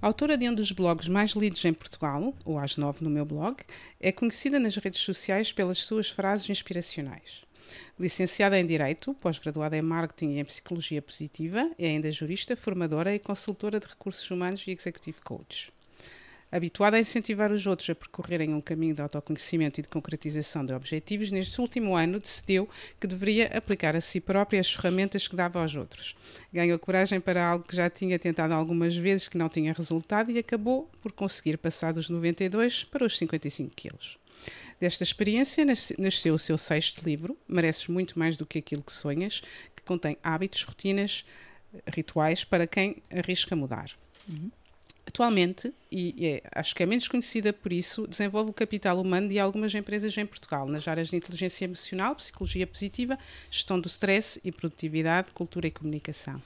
[0.00, 3.56] Autora de um dos blogs mais lidos em Portugal, o AS9 no meu blog,
[4.00, 7.42] é conhecida nas redes sociais pelas suas frases inspiracionais.
[8.00, 13.18] Licenciada em Direito, pós-graduada em Marketing e em Psicologia Positiva, é ainda jurista, formadora e
[13.18, 15.70] consultora de recursos humanos e executive coach.
[16.50, 20.72] Habituada a incentivar os outros a percorrerem um caminho de autoconhecimento e de concretização de
[20.72, 25.60] objetivos, neste último ano decidiu que deveria aplicar a si própria as ferramentas que dava
[25.60, 26.16] aos outros.
[26.50, 30.38] Ganhou coragem para algo que já tinha tentado algumas vezes que não tinha resultado e
[30.38, 34.18] acabou por conseguir passar dos 92 para os 55 quilos.
[34.80, 35.66] Desta experiência
[35.98, 39.42] nasceu o seu sexto livro, Mereces Muito Mais do que Aquilo que Sonhas,
[39.74, 41.24] que contém hábitos, rotinas,
[41.86, 43.90] rituais para quem arrisca mudar.
[44.28, 44.50] Uhum.
[45.08, 49.38] Atualmente, e é, acho que é menos conhecida por isso, desenvolve o capital humano de
[49.38, 53.18] algumas empresas em Portugal, nas áreas de inteligência emocional, psicologia positiva,
[53.50, 56.42] gestão do stress e produtividade, cultura e comunicação.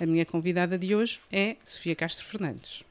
[0.00, 2.82] A minha convidada de hoje é Sofia Castro Fernandes.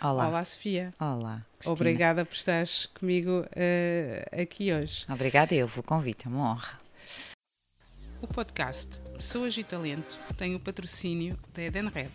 [0.00, 0.28] Olá.
[0.28, 0.94] Olá, Sofia.
[1.00, 1.44] Olá.
[1.58, 1.72] Cristina.
[1.72, 5.04] Obrigada por estares comigo uh, aqui hoje.
[5.08, 6.80] Obrigada eu pelo convite, é uma honra.
[8.22, 12.12] O podcast Pessoas e Talento tem o patrocínio da Edenred.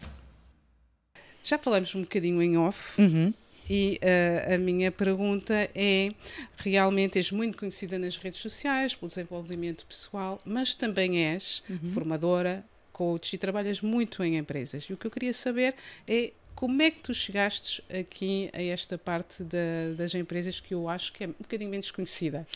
[1.45, 2.99] Já falamos um bocadinho em off.
[2.99, 3.31] Uhum.
[3.69, 6.09] E uh, a minha pergunta é:
[6.57, 11.89] realmente és muito conhecida nas redes sociais pelo desenvolvimento pessoal, mas também és uhum.
[11.91, 14.85] formadora, coach e trabalhas muito em empresas.
[14.85, 15.75] E o que eu queria saber
[16.07, 20.89] é como é que tu chegaste aqui a esta parte da, das empresas que eu
[20.89, 22.47] acho que é um bocadinho menos conhecida?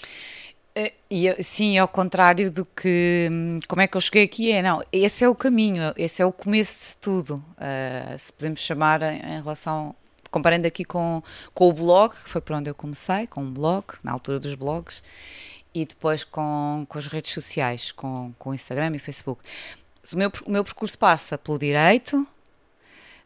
[0.75, 4.61] Eh, e, sim, ao contrário do que hum, como é que eu cheguei aqui, é
[4.61, 9.01] não, esse é o caminho, esse é o começo de tudo, uh, se podemos chamar
[9.01, 9.95] em, relação,
[10.29, 13.85] comparando aqui com, com o blog, que foi por onde eu comecei, com um blog,
[14.03, 15.01] na altura dos blogs,
[15.73, 19.41] e depois com, com as redes sociais, com, com Instagram e Facebook.
[20.13, 22.25] O meu, o meu percurso passa pelo direito,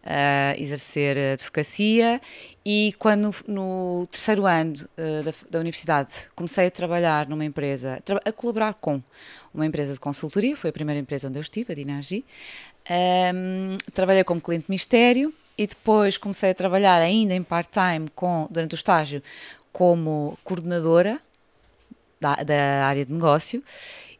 [0.04, 2.22] uh, exercer advocacia.
[2.66, 8.32] E quando no terceiro ano uh, da, da, universidade comecei a trabalhar numa empresa, a
[8.32, 9.02] colaborar com
[9.54, 12.26] uma empresa de consultoria, foi a primeira empresa onde eu estive, a Dinargi,
[13.36, 18.12] um, trabalhei como cliente mistério e depois comecei a trabalhar ainda em part-time
[18.50, 19.22] durante o estágio
[19.72, 21.20] como coordenadora
[22.20, 23.64] da, da área de negócio.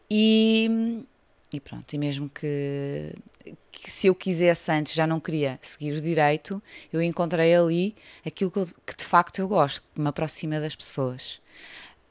[0.10, 1.04] E,
[1.52, 3.14] e pronto, e mesmo que
[3.72, 6.62] que se eu quisesse antes já não queria seguir direito,
[6.92, 7.96] eu encontrei ali
[8.26, 11.42] aquilo que, eu, que de facto eu gosto, que me aproxima das pessoas.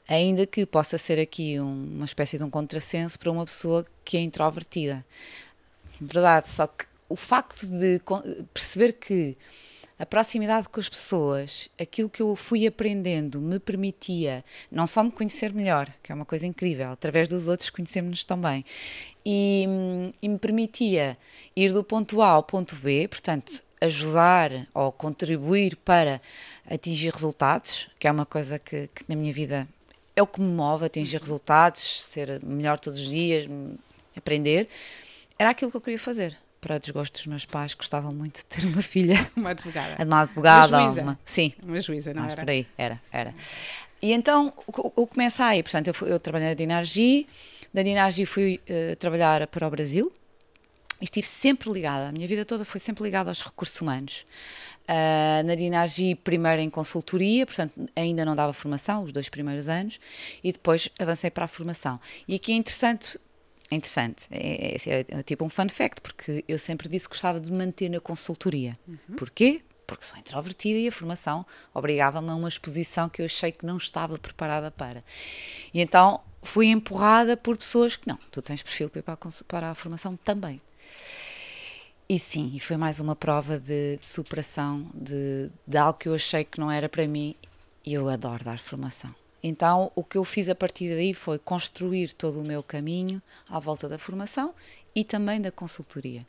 [0.07, 4.17] Ainda que possa ser aqui um, uma espécie de um contrassenso para uma pessoa que
[4.17, 5.05] é introvertida.
[5.99, 8.01] Verdade, só que o facto de
[8.53, 9.37] perceber que
[9.97, 15.11] a proximidade com as pessoas, aquilo que eu fui aprendendo, me permitia não só me
[15.11, 18.65] conhecer melhor, que é uma coisa incrível, através dos outros conhecermos-nos também,
[19.25, 19.65] e,
[20.21, 21.17] e me permitia
[21.55, 26.21] ir do ponto A ao ponto B, portanto, ajudar ou contribuir para
[26.69, 29.67] atingir resultados, que é uma coisa que, que, na minha vida
[30.15, 33.47] é o que me move, atingir resultados, ser melhor todos os dias,
[34.15, 34.69] aprender,
[35.37, 36.37] era aquilo que eu queria fazer.
[36.61, 39.29] Para o desgosto dos meus pais, gostavam muito de ter uma filha.
[39.35, 40.01] Uma advogada.
[40.01, 40.77] Uma advogada.
[40.77, 41.01] Uma juíza.
[41.01, 41.53] Uma, sim.
[41.61, 42.41] Uma juíza, não Mas era?
[42.41, 43.35] por aí, era, era.
[44.01, 44.53] E então,
[44.95, 47.27] eu comecei aí, portanto, eu, fui, eu trabalhei na Dinargi,
[47.73, 50.11] da Dinargi fui uh, trabalhar para o Brasil.
[51.01, 54.23] Estive sempre ligada, a minha vida toda foi sempre ligada aos recursos humanos.
[54.83, 59.99] Uh, na Dinargi, primeiro em consultoria, portanto, ainda não dava formação, os dois primeiros anos,
[60.43, 61.99] e depois avancei para a formação.
[62.27, 63.19] E aqui é interessante
[63.71, 64.27] é interessante.
[64.29, 67.89] É, é, é, tipo um fun fact, porque eu sempre disse que gostava de manter
[67.89, 68.77] na consultoria.
[68.87, 69.15] Uhum.
[69.17, 69.61] Porquê?
[69.87, 73.77] Porque sou introvertida e a formação obrigava-me a uma exposição que eu achei que não
[73.77, 75.03] estava preparada para.
[75.73, 79.17] E então fui empurrada por pessoas que não, tu tens perfil para
[79.47, 80.61] para a formação também.
[82.07, 86.13] E sim, e foi mais uma prova de, de superação de, de algo que eu
[86.13, 87.35] achei que não era para mim
[87.85, 89.13] e eu adoro dar formação.
[89.41, 93.59] Então, o que eu fiz a partir daí foi construir todo o meu caminho à
[93.59, 94.53] volta da formação
[94.95, 96.25] e também da consultoria.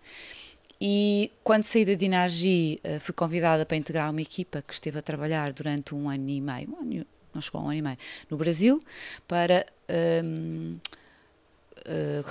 [0.80, 5.02] E quando saí da Dinargi, eh, fui convidada para integrar uma equipa que esteve a
[5.02, 7.98] trabalhar durante um ano e meio, um ano, não chegou a um ano e meio,
[8.30, 8.82] no Brasil,
[9.26, 9.66] para
[10.24, 10.78] um,
[11.78, 12.24] uh, eh,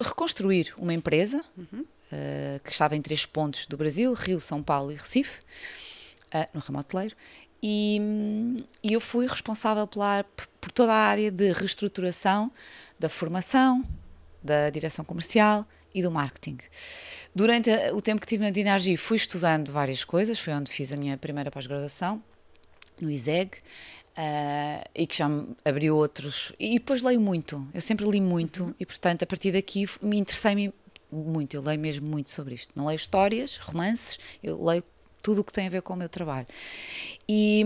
[0.00, 1.80] reconstruir uma empresa uhum.
[1.80, 5.40] uh, que estava em três pontos do Brasil, Rio, São Paulo e Recife,
[6.34, 7.16] uh, no ramo hoteleiro,
[7.62, 8.00] e,
[8.82, 10.24] e, eu fui responsável pela,
[10.60, 12.50] por toda a área de reestruturação
[12.98, 13.84] da formação,
[14.42, 15.64] da direção comercial
[15.94, 16.58] e do marketing.
[17.34, 20.96] Durante o tempo que tive na Dinargi, fui estudando várias coisas, foi onde fiz a
[20.96, 22.22] minha primeira pós-graduação,
[23.00, 23.58] no ISEG,
[24.12, 26.52] Uh, e que já me abriu outros.
[26.58, 28.74] E depois leio muito, eu sempre li muito, uhum.
[28.78, 30.72] e portanto, a partir daqui me interessei-me
[31.10, 31.54] muito.
[31.54, 32.72] Eu leio mesmo muito sobre isto.
[32.74, 34.84] Não leio histórias, romances, eu leio
[35.22, 36.46] tudo o que tem a ver com o meu trabalho.
[37.28, 37.64] E,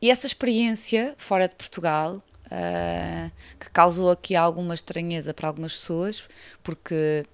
[0.00, 2.22] e essa experiência fora de Portugal.
[2.44, 6.22] Uh, que causou aqui alguma estranheza para algumas pessoas,
[6.62, 7.24] porque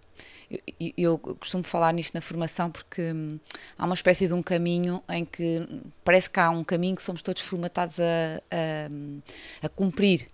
[0.51, 3.39] eu, eu, costumo falar nisto na formação porque hum,
[3.79, 5.67] há uma espécie de um caminho em que
[6.05, 10.29] parece que há um caminho que somos todos formatados a, a, a cumprir.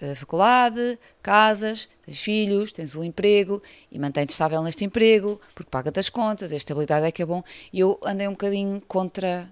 [0.00, 6.00] A faculdade, casas, tens filhos, tens um emprego e mantém-te estável neste emprego porque paga-te
[6.00, 7.44] as contas, a estabilidade é que é bom.
[7.70, 9.50] E eu andei um bocadinho contra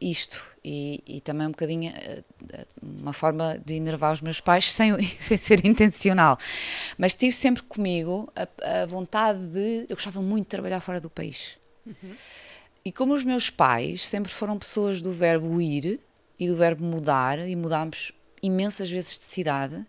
[0.00, 4.70] isto e, e, também um bocadinho eh, eh, uma forma de enervar os meus pais
[4.72, 6.38] sem, sem ser intencional.
[6.96, 9.86] Mas tive sempre comigo a, a, vontade de.
[9.88, 11.56] Eu gostava muito de trabalhar fora do país.
[11.86, 12.14] Uhum.
[12.84, 16.00] E como os meus pais sempre foram pessoas do verbo ir
[16.38, 18.12] e do verbo mudar, e mudámos
[18.42, 19.84] imensas vezes de cidade,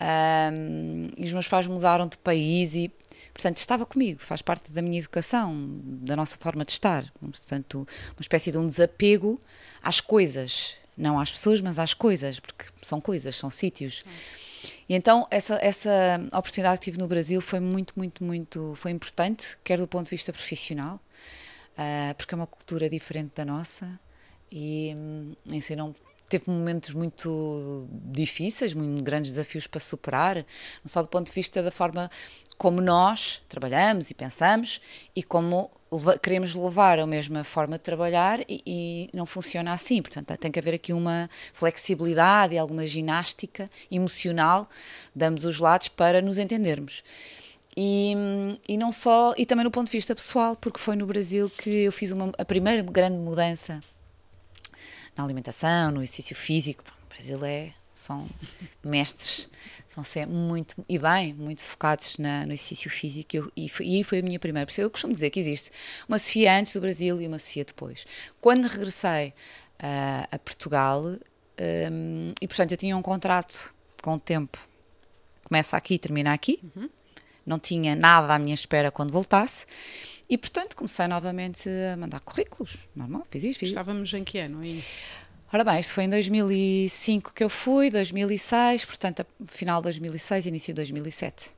[0.00, 2.92] um, e os meus pais mudaram de país e
[3.38, 7.04] Portanto, estava comigo, faz parte da minha educação, da nossa forma de estar.
[7.20, 7.86] Portanto,
[8.16, 9.40] uma espécie de um desapego
[9.80, 14.02] às coisas, não às pessoas, mas às coisas, porque são coisas, são sítios.
[14.88, 19.56] E então essa, essa oportunidade que tive no Brasil foi muito, muito, muito, foi importante,
[19.62, 21.00] quer do ponto de vista profissional,
[21.74, 24.00] uh, porque é uma cultura diferente da nossa
[24.50, 25.94] e um, ensinam
[26.28, 31.62] teve momentos muito difíceis, muito grandes desafios para superar, não só do ponto de vista
[31.62, 32.10] da forma
[32.58, 34.80] como nós trabalhamos e pensamos
[35.14, 35.70] e como
[36.20, 40.02] queremos levar a mesma forma de trabalhar e, e, não funciona assim.
[40.02, 44.68] Portanto, tem que haver aqui uma flexibilidade e alguma ginástica emocional
[45.14, 47.04] de ambos os lados para nos entendermos.
[47.76, 48.12] E,
[48.68, 51.84] e não só, e também no ponto de vista pessoal, porque foi no Brasil que
[51.84, 53.80] eu fiz uma, a primeira grande mudança
[55.18, 56.82] na alimentação, no exercício físico.
[57.04, 58.26] O Brasil é, são
[58.82, 59.48] mestres
[59.98, 63.36] Estão sempre muito, e bem, muito focados na, no exercício físico.
[63.36, 64.64] Eu, e, foi, e foi a minha primeira.
[64.64, 65.72] Por eu costumo dizer que existe
[66.08, 68.04] uma Sofia antes do Brasil e uma Sofia depois.
[68.40, 69.30] Quando regressei
[69.80, 74.56] uh, a Portugal, um, e portanto eu tinha um contrato com o tempo,
[75.42, 76.60] começa aqui, termina aqui.
[76.76, 76.88] Uhum.
[77.44, 79.66] Não tinha nada à minha espera quando voltasse.
[80.28, 82.76] E, portanto, comecei novamente a mandar currículos.
[82.94, 84.84] Normal, fiz isto, fiz Estávamos em que ano aí?
[85.50, 90.74] Ora bem, isto foi em 2005 que eu fui, 2006, portanto, final de 2006, início
[90.74, 91.46] de 2007.
[91.46, 91.50] Uh,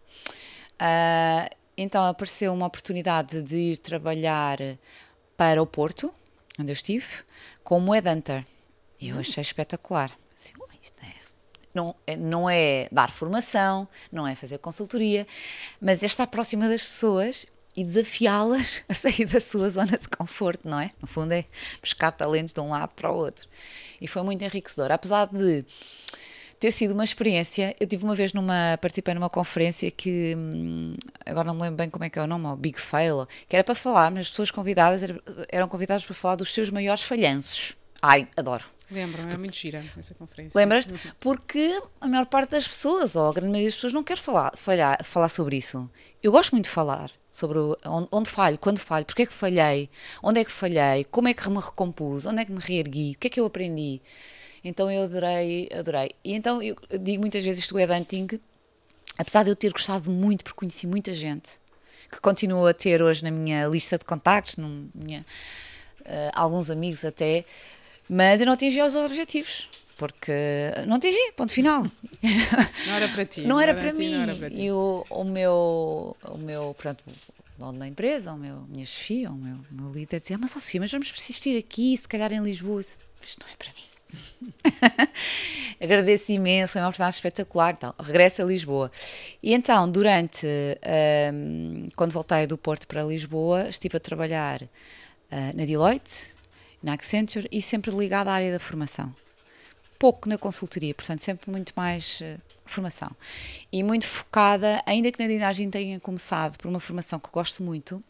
[0.78, 4.58] ah, então apareceu uma oportunidade de ir trabalhar
[5.36, 6.14] para o Porto,
[6.56, 7.08] onde eu estive,
[7.64, 8.46] como headhunter.
[9.00, 9.20] E eu hum.
[9.20, 10.12] achei espetacular.
[10.36, 11.14] Assim, isto é,
[11.74, 15.26] não, é, não é dar formação, não é fazer consultoria,
[15.80, 17.44] mas é estar próxima das pessoas
[17.76, 20.90] e desafiá-las a sair da sua zona de conforto, não é?
[21.00, 21.44] No fundo é
[21.80, 23.46] buscar talentos de um lado para o outro.
[24.00, 24.90] E foi muito enriquecedor.
[24.90, 25.64] Apesar de
[26.58, 30.94] ter sido uma experiência, eu tive uma vez numa, participei numa conferência que, hum,
[31.24, 33.64] agora não me lembro bem como é que é o nome, Big Fail, que era
[33.64, 35.02] para falar, mas as pessoas convidadas
[35.48, 37.76] eram convidadas para falar dos seus maiores falhanços.
[38.02, 38.64] Ai, adoro.
[38.90, 40.58] Lembro, era muito gira essa conferência.
[40.58, 40.92] Lembras-te?
[40.92, 40.98] Uhum.
[41.20, 44.52] Porque a maior parte das pessoas, ou a grande maioria das pessoas, não quer falar,
[44.56, 45.88] falhar, falar sobre isso.
[46.22, 49.88] Eu gosto muito de falar sobre onde, onde, falho, quando falho, porque é que falhei,
[50.22, 53.18] onde é que falhei, como é que me recompus, onde é que me reergui, o
[53.18, 54.00] que é que eu aprendi.
[54.64, 56.10] Então eu adorei, adorei.
[56.24, 58.28] E então eu digo muitas vezes isto do Edanting,
[59.16, 61.48] apesar de eu ter gostado muito, porque conheci muita gente,
[62.10, 65.24] que continuo a ter hoje na minha lista de contactos, minha,
[66.00, 67.44] uh, alguns amigos até,
[68.08, 69.68] mas eu não atingi os objetivos
[70.00, 70.32] porque
[70.86, 71.84] não atingi, ponto final.
[72.86, 73.42] Não era para ti.
[73.42, 74.14] Não, não era, para, ti, mim.
[74.14, 74.62] Era para ti.
[74.62, 79.30] E o, o meu, o meu, portanto, o dono da empresa, o meu, minha chefia,
[79.30, 82.32] o meu, o meu líder dizia, ah, mas Sofia, mas vamos persistir aqui, se calhar
[82.32, 82.80] em Lisboa.
[82.80, 85.10] Isto não é para mim.
[85.78, 87.74] Agradeço imenso, é uma oportunidade espetacular.
[87.74, 88.90] Então, regresso a Lisboa.
[89.42, 90.46] E então, durante,
[91.34, 94.68] um, quando voltei do Porto para Lisboa, estive a trabalhar uh,
[95.54, 96.30] na Deloitte,
[96.82, 99.14] na Accenture e sempre ligada à área da formação
[100.00, 103.14] pouco na consultoria, portanto, sempre muito mais uh, formação.
[103.70, 108.02] E muito focada, ainda que na Dinagem tenha começado por uma formação que gosto muito,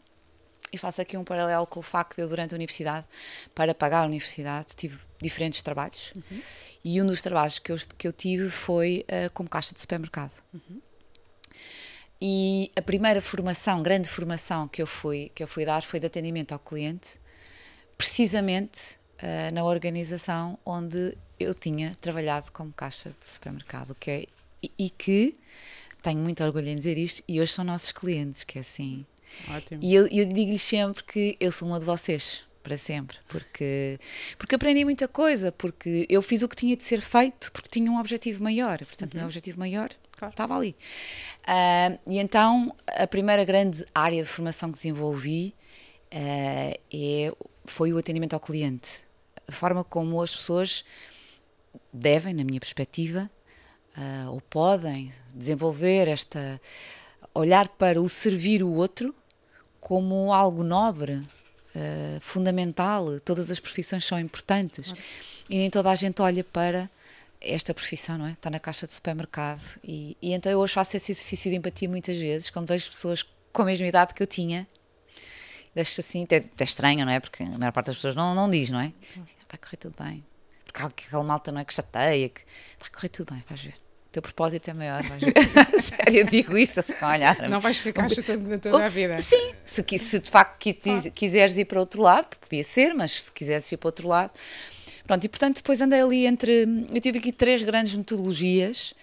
[0.71, 3.05] e faço aqui um paralelo com o facto de eu, durante a universidade,
[3.53, 6.13] para pagar a universidade, tive diferentes trabalhos.
[6.15, 6.41] Uhum.
[6.81, 10.31] E um dos trabalhos que eu, que eu tive foi uh, como caixa de supermercado.
[10.53, 10.81] Uhum.
[12.21, 16.05] E a primeira formação, grande formação que eu fui, que eu fui dar foi de
[16.05, 17.19] atendimento ao cliente,
[17.97, 24.25] precisamente uh, na organização onde eu tinha trabalhado como caixa de supermercado, que é,
[24.61, 25.33] e, e, que
[26.01, 29.05] tenho muito orgulho em dizer isto, e hoje são nossos clientes, que é assim.
[29.49, 29.81] Ótimo.
[29.83, 32.43] E eu, eu digo-lhes sempre que eu sou uma de vocês.
[32.61, 33.99] para sempre, porque,
[34.37, 37.91] porque aprendi muita coisa, porque eu fiz o que tinha de ser feito, porque tinha
[37.91, 39.17] um objetivo maior, portanto, uhum.
[39.17, 40.31] o meu objetivo maior claro.
[40.31, 40.75] estava ali.
[41.41, 45.55] Uh, e então, a primeira grande área de formação que desenvolvi
[46.13, 47.33] uh, é,
[47.65, 49.03] foi o atendimento ao cliente.
[49.51, 50.85] A forma como as pessoas
[51.91, 53.29] devem, na minha perspectiva,
[53.97, 56.59] uh, ou podem desenvolver esta.
[57.33, 59.13] olhar para o servir o outro
[59.81, 65.01] como algo nobre, uh, fundamental, todas as profissões são importantes claro.
[65.49, 66.89] e nem toda a gente olha para
[67.41, 68.31] esta profissão, não é?
[68.31, 71.89] Está na caixa de supermercado e, e então eu hoje faço esse exercício de empatia
[71.89, 74.65] muitas vezes quando vejo pessoas com a mesma idade que eu tinha
[75.73, 77.19] deixo assim, até, até estranho, não é?
[77.19, 78.91] Porque a maior parte das pessoas não, não diz, não é?
[79.51, 80.23] Vai correr tudo bem.
[80.65, 82.41] Porque aquela malta não é que chateia, que
[82.79, 83.75] vai correr tudo bem, vais ver
[84.11, 85.33] teu propósito é maior, vais ver.
[85.81, 87.49] Sério, digo isto, a olhar.
[87.49, 89.21] Não vais ser caixa toda, toda a vida.
[89.21, 90.59] Sim, se, se de facto
[91.13, 94.31] quiseres ir para outro lado, podia ser, mas se quiseres ir para outro lado.
[95.05, 96.67] Pronto, e portanto depois andei ali entre.
[96.93, 98.93] Eu tive aqui três grandes metodologias.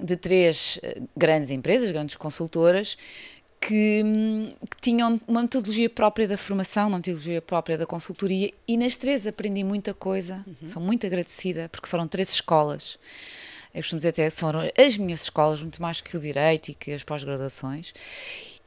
[0.00, 2.96] de três eh, grandes empresas, grandes consultoras,
[3.66, 4.02] que,
[4.70, 9.26] que, tinham uma metodologia própria da formação, uma metodologia própria da consultoria, e nas três
[9.26, 10.44] aprendi muita coisa.
[10.46, 10.68] Uhum.
[10.68, 12.98] Sou muito agradecida, porque foram três escolas.
[13.72, 16.74] Eu costumo dizer até que foram as minhas escolas, muito mais que o direito e
[16.74, 17.94] que as pós-graduações.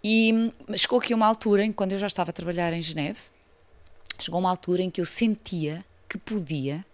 [0.03, 3.19] E chegou aqui uma altura em quando eu já estava a trabalhar em Geneve,
[4.19, 6.85] chegou uma altura em que eu sentia que podia,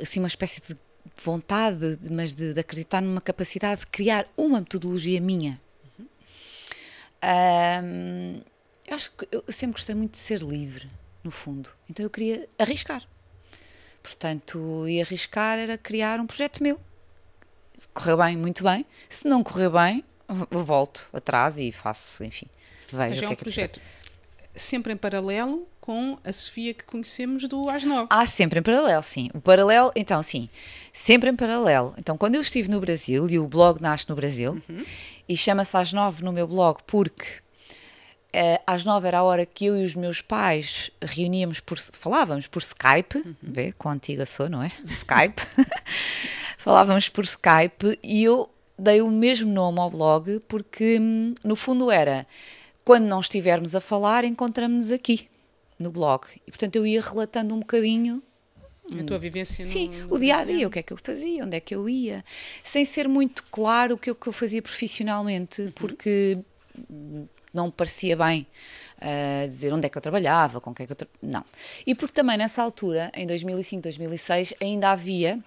[0.00, 0.74] assim, uma espécie de
[1.22, 5.60] vontade, mas de, de acreditar numa capacidade de criar uma metodologia minha
[7.22, 8.40] um,
[8.86, 10.88] eu acho que eu sempre gostei muito de ser livre,
[11.22, 11.68] no fundo.
[11.88, 13.02] Então eu queria arriscar.
[14.02, 16.80] Portanto, e arriscar era criar um projeto meu.
[17.92, 18.86] Correu bem, muito bem.
[19.08, 20.04] Se não correu bem,
[20.50, 22.46] volto atrás e faço, enfim,
[22.90, 23.80] vejo Mas o que é, um é que projeto
[24.54, 28.08] é sempre em paralelo com a Sofia que conhecemos do AS 9.
[28.10, 29.30] Ah, sempre em paralelo, sim.
[29.32, 30.50] O paralelo, então, sim,
[30.92, 31.94] sempre em paralelo.
[31.96, 34.84] Então, quando eu estive no Brasil, e o blog nasce no Brasil, uhum
[35.28, 37.26] e chama-se às nove no meu blog porque
[38.34, 42.46] uh, às nove era a hora que eu e os meus pais reuníamos por falávamos
[42.46, 43.34] por Skype, uhum.
[43.42, 44.72] vê quão antiga sou, não é?
[44.86, 45.42] Skype.
[46.58, 50.98] falávamos por Skype e eu dei o mesmo nome ao blog porque
[51.44, 52.26] no fundo era
[52.84, 55.28] quando não estivermos a falar, encontramos-nos aqui
[55.78, 56.22] no blog.
[56.46, 58.22] E portanto eu ia relatando um bocadinho
[59.00, 61.44] a tua vivência no, Sim, o dia a dia, o que é que eu fazia,
[61.44, 62.24] onde é que eu ia,
[62.62, 65.72] sem ser muito claro o que, é que eu fazia profissionalmente, uhum.
[65.72, 66.38] porque
[67.52, 68.46] não me parecia bem
[68.98, 71.08] uh, dizer onde é que eu trabalhava, com quem é que eu tra...
[71.22, 71.44] não.
[71.86, 75.42] E porque também nessa altura, em 2005, 2006, ainda havia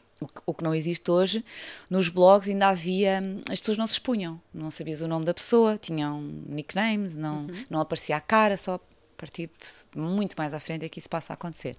[0.45, 1.43] o que não existe hoje,
[1.89, 5.77] nos blogs ainda havia, as pessoas não se expunham, não sabias o nome da pessoa,
[5.77, 7.65] tinham nicknames, não, uhum.
[7.69, 8.79] não aparecia a cara, só a
[9.17, 11.75] partir de muito mais à frente é que isso passa a acontecer.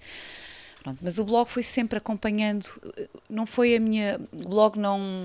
[0.83, 2.67] Pronto, mas o blog foi sempre acompanhando,
[3.31, 4.21] não foi a minha.
[4.33, 5.25] O blog não.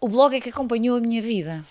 [0.00, 1.64] O blog é que acompanhou a minha vida.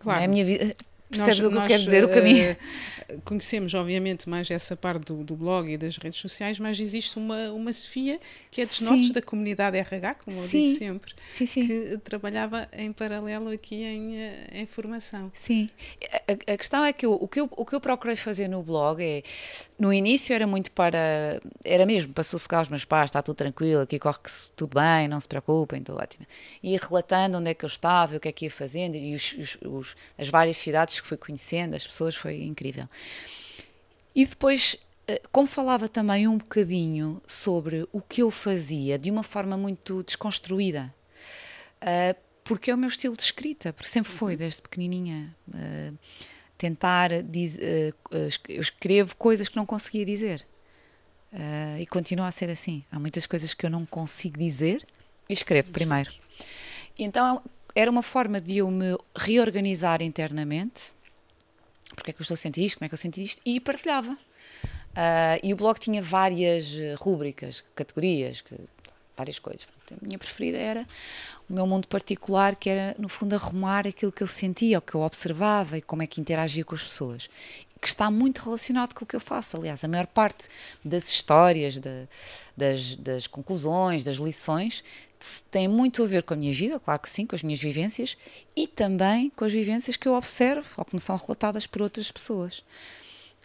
[0.00, 0.22] Claro.
[0.22, 0.74] É a minha vida.
[1.10, 2.04] Percebes o que eu quero dizer?
[2.04, 2.52] O caminho.
[2.52, 7.16] Uh, conhecemos, obviamente, mais essa parte do, do, blog e das redes sociais, mas existe
[7.16, 8.84] uma, uma Sofia que é dos sim.
[8.84, 10.42] nossos da comunidade RH, como sim.
[10.42, 15.32] eu digo sempre, sim, que trabalhava em paralelo aqui em, eh, em formação.
[15.34, 15.70] Sim.
[16.26, 18.62] A, a questão é que eu, o, que eu, o que eu procurei fazer no
[18.62, 19.22] blog é.
[19.78, 21.40] No início era muito para.
[21.64, 24.18] Era mesmo para sossegar os meus pais, está tudo tranquilo, aqui corre
[24.56, 26.26] tudo bem, não se preocupem, estou ótima.
[26.62, 29.32] E relatando onde é que eu estava, o que é que ia fazendo e os,
[29.34, 32.88] os, os as várias cidades que fui conhecendo, as pessoas, foi incrível.
[34.14, 34.76] E depois,
[35.06, 40.02] eh, como falava também um bocadinho sobre o que eu fazia de uma forma muito
[40.02, 40.92] desconstruída,
[41.80, 44.38] eh, porque é o meu estilo de escrita, porque sempre foi, uhum.
[44.38, 45.36] desde pequenininha.
[45.54, 45.92] Eh,
[46.56, 50.44] tentar eu escrevo coisas que não conseguia dizer.
[51.78, 52.84] e continua a ser assim.
[52.90, 54.84] Há muitas coisas que eu não consigo dizer
[55.28, 56.10] e escrevo primeiro.
[56.98, 57.40] Então
[57.80, 60.98] era uma forma de eu me reorganizar internamente
[61.94, 63.58] porque é que eu estou a sentir isto, como é que eu senti isto, e
[63.58, 64.12] partilhava.
[64.12, 68.54] Uh, e o blog tinha várias eh, rúbricas, categorias, que,
[69.16, 69.66] várias coisas.
[69.90, 70.86] A minha preferida era
[71.48, 74.94] o meu mundo particular, que era, no fundo, arrumar aquilo que eu sentia, o que
[74.94, 77.28] eu observava e como é que interagia com as pessoas.
[77.80, 79.56] Que está muito relacionado com o que eu faço.
[79.56, 80.48] Aliás, a maior parte
[80.84, 82.08] das histórias, de,
[82.56, 84.82] das, das conclusões, das lições,
[85.50, 88.16] tem muito a ver com a minha vida, claro que sim, com as minhas vivências
[88.54, 92.10] e também com as vivências que eu observo ou que me são relatadas por outras
[92.10, 92.62] pessoas.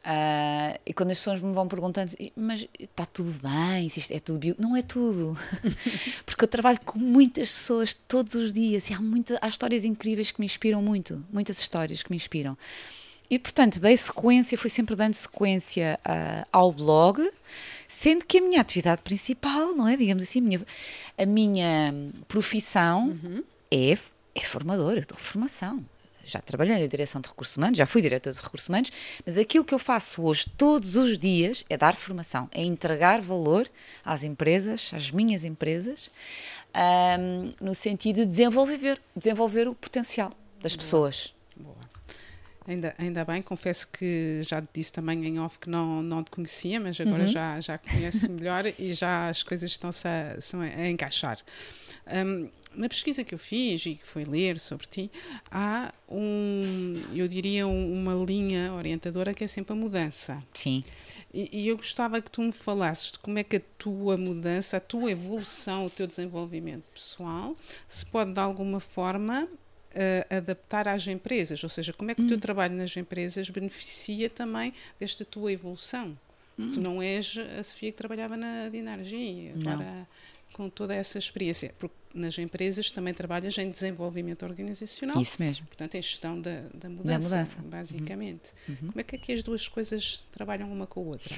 [0.04, 4.38] Uh, e quando as pessoas me vão perguntando, mas está tudo bem, isto é tudo
[4.38, 4.54] bio...
[4.60, 5.38] Não é tudo.
[6.26, 10.30] Porque eu trabalho com muitas pessoas todos os dias e há, muita, há histórias incríveis
[10.30, 12.58] que me inspiram muito, muitas histórias que me inspiram.
[13.30, 17.22] e, portanto, dei sequência, fui sempre dando sequência uh, ao blog,
[18.04, 19.96] sendo que a minha atividade principal, não é?
[19.96, 20.62] Digamos assim, a minha,
[21.18, 21.94] a minha
[22.28, 23.42] profissão uhum.
[23.72, 23.98] é,
[24.36, 25.86] é formadora, eu dou formação.
[26.26, 28.92] Já trabalhei na direção de recursos humanos, já fui diretor de recursos humanos,
[29.26, 33.70] mas aquilo que eu faço hoje, todos os dias, é dar formação, é entregar valor
[34.04, 36.10] às empresas, às minhas empresas,
[36.76, 40.84] um, no sentido de desenvolver, desenvolver o potencial das Boa.
[40.84, 41.34] pessoas.
[41.56, 41.93] Boa.
[42.68, 46.32] Ainda, ainda bem, confesso que já te disse também em off que não, não te
[46.32, 47.28] conhecia, mas agora uhum.
[47.28, 51.40] já, já conheço melhor e já as coisas estão-se a, a, a encaixar.
[52.08, 55.12] Um, na pesquisa que eu fiz e que foi ler sobre ti,
[55.52, 60.42] há um, eu diria, um, uma linha orientadora que é sempre a mudança.
[60.54, 60.84] Sim.
[61.34, 64.78] E, e, eu gostava que tu me falasses de como é que a tua mudança,
[64.78, 69.48] a tua evolução, o teu desenvolvimento pessoal se pode de alguma forma
[69.94, 72.26] uh, adaptar às empresas, ou seja, como é que hum.
[72.26, 72.42] o teu hum.
[72.42, 76.18] trabalho nas empresas beneficia também desta tua evolução.
[76.58, 76.72] Hum.
[76.72, 80.08] Tu não és a Sofia que trabalhava na Dinargia, agora
[80.54, 85.20] com toda essa experiência, porque nas empresas também trabalhas em desenvolvimento organizacional.
[85.20, 85.66] Isso mesmo.
[85.66, 88.52] Portanto, em gestão da, da, mudança, da mudança, basicamente.
[88.70, 88.76] Uhum.
[88.76, 91.36] Como é que aqui as duas coisas trabalham uma com a outra?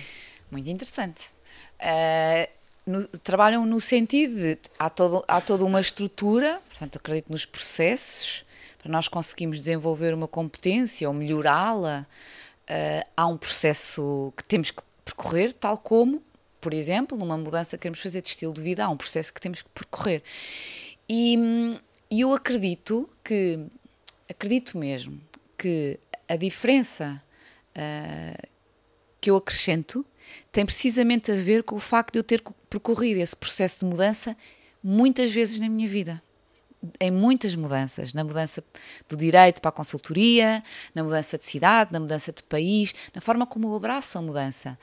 [0.52, 1.24] Muito interessante.
[1.80, 2.50] Uh,
[2.86, 8.45] no, trabalham no sentido de há, todo, há toda uma estrutura, portanto, acredito nos processos,
[8.86, 12.06] para nós conseguirmos desenvolver uma competência ou melhorá-la,
[12.70, 16.22] uh, há um processo que temos que percorrer, tal como,
[16.62, 19.42] por exemplo, numa mudança que queremos fazer de estilo de vida, há um processo que
[19.42, 20.22] temos que percorrer.
[21.10, 21.36] E,
[22.12, 23.60] eu acredito que,
[24.30, 25.20] acredito mesmo,
[25.58, 26.00] que
[26.30, 27.20] a diferença
[27.75, 28.48] uh,
[29.20, 30.06] que eu acrescento
[30.51, 34.38] tem precisamente a ver com o facto de eu ter percorrido esse processo de mudança
[34.84, 36.22] muitas vezes na minha vida
[37.00, 38.63] em muitas mudanças, na mudança
[39.10, 40.63] do direito para a consultoria,
[40.94, 44.77] na mudança de cidade, na mudança de país, na forma como eu abraço a mudança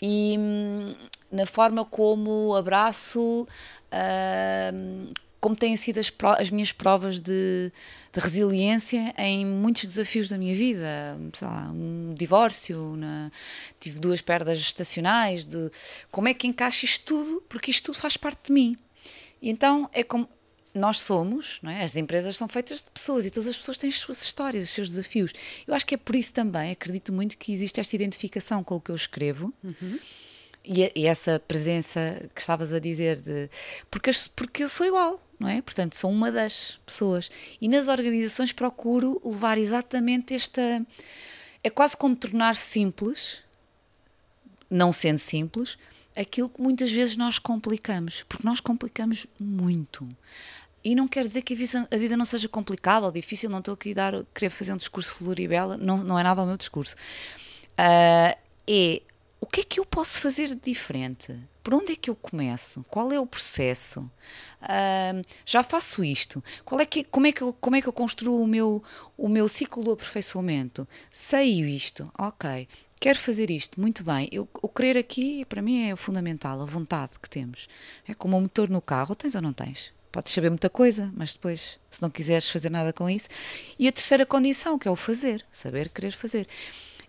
[0.00, 0.94] e hum,
[1.32, 3.46] na forma como abraço
[3.92, 7.70] uh, como têm sido as, as minhas provas de,
[8.10, 13.30] de, resiliência em muitos desafios da minha vida, sei lá, um divórcio, na,
[13.78, 15.70] tive duas perdas gestacionais, de
[16.10, 18.74] como é que encaixa isto tudo, porque isto tudo faz parte de mim.
[19.42, 20.26] E então é como
[20.74, 21.84] nós somos, não é?
[21.84, 24.70] as empresas são feitas de pessoas e todas as pessoas têm as suas histórias, os
[24.70, 25.32] seus desafios.
[25.66, 28.80] Eu acho que é por isso também, acredito muito que existe esta identificação com o
[28.80, 29.54] que eu escrevo.
[29.62, 29.98] Uhum.
[30.64, 33.50] E, e, essa presença que estavas a dizer de
[33.90, 35.60] porque, porque eu sou igual, não é?
[35.60, 37.30] Portanto, sou uma das pessoas.
[37.60, 40.84] E nas organizações procuro levar exatamente esta.
[41.62, 43.40] É quase como tornar simples,
[44.70, 45.76] não sendo simples,
[46.16, 50.08] aquilo que muitas vezes nós complicamos, porque nós complicamos muito.
[50.82, 53.60] E não quer dizer que a vida, a vida não seja complicada ou difícil, não
[53.60, 56.56] estou aqui a dar, querer fazer um discurso floribela, não, não é nada o meu
[56.56, 56.94] discurso.
[57.78, 59.02] Uh, é
[59.44, 61.38] o que é que eu posso fazer de diferente?
[61.62, 62.82] Por onde é que eu começo?
[62.88, 64.00] Qual é o processo?
[64.62, 66.42] Uh, já faço isto.
[66.64, 68.82] Qual é que, como, é que eu, como é que eu construo o meu,
[69.18, 70.88] o meu ciclo do aperfeiçoamento?
[71.12, 72.66] Sei isto, ok.
[73.04, 74.30] Quero fazer isto, muito bem.
[74.32, 77.68] Eu, o querer aqui, para mim, é fundamental, a vontade que temos.
[78.08, 79.92] É como um motor no carro, tens ou não tens?
[80.10, 83.28] Podes saber muita coisa, mas depois, se não quiseres fazer nada com isso.
[83.78, 86.48] E a terceira condição, que é o fazer, saber querer fazer.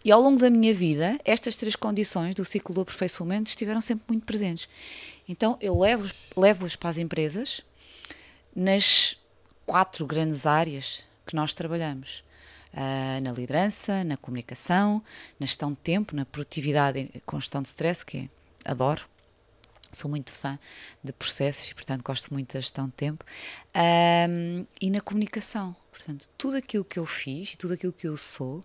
[0.03, 4.03] E ao longo da minha vida, estas três condições do ciclo do aperfeiçoamento estiveram sempre
[4.09, 4.67] muito presentes.
[5.29, 7.61] Então, eu levo-as levo para as empresas
[8.53, 9.17] nas
[9.65, 12.24] quatro grandes áreas que nós trabalhamos.
[12.75, 15.01] Uh, na liderança, na comunicação,
[15.39, 18.29] na gestão de tempo, na produtividade com gestão de stress, que
[18.65, 19.07] adoro,
[19.95, 20.59] sou muito fã
[21.03, 23.23] de processos e, portanto, gosto muito da gestão de tempo.
[23.73, 25.75] Um, e na comunicação.
[25.91, 28.61] Portanto, tudo aquilo que eu fiz e tudo aquilo que eu sou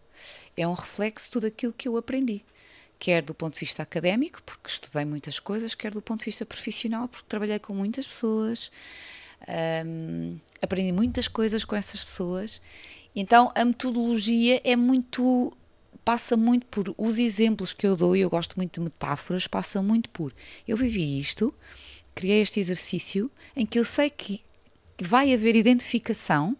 [0.56, 2.44] é um reflexo de tudo aquilo que eu aprendi.
[2.98, 6.44] Quer do ponto de vista académico, porque estudei muitas coisas, quer do ponto de vista
[6.44, 8.70] profissional, porque trabalhei com muitas pessoas,
[9.86, 12.60] um, aprendi muitas coisas com essas pessoas.
[13.14, 15.52] Então, a metodologia é muito
[16.04, 19.82] passa muito por os exemplos que eu dou, e eu gosto muito de metáforas, passa
[19.82, 20.32] muito por
[20.66, 21.54] eu vivi isto,
[22.14, 24.42] criei este exercício em que eu sei que
[25.00, 26.56] vai haver identificação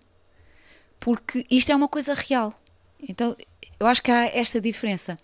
[1.00, 2.54] porque isto é uma coisa real.
[3.08, 3.34] Então,
[3.80, 5.18] eu acho que há esta diferença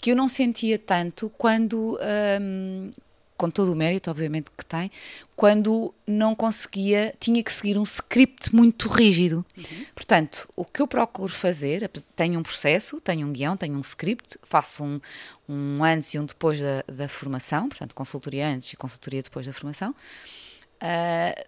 [0.00, 1.96] que eu não sentia tanto quando,
[2.40, 2.90] hum,
[3.36, 4.90] com todo o mérito, obviamente, que tem,
[5.34, 9.44] quando não conseguia, tinha que seguir um script muito rígido.
[9.56, 9.86] Uhum.
[9.94, 14.38] Portanto, o que eu procuro fazer, tenho um processo, tenho um guião, tenho um script,
[14.42, 15.00] faço um,
[15.48, 19.52] um antes e um depois da, da formação, portanto, consultoria antes e consultoria depois da
[19.52, 21.44] formação, uh,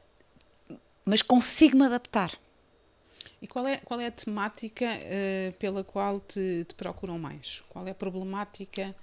[1.04, 2.36] mas consigo-me adaptar.
[3.40, 7.62] E qual é, qual é a temática uh, pela qual te, te, procuram mais?
[7.68, 8.94] Qual é a problemática?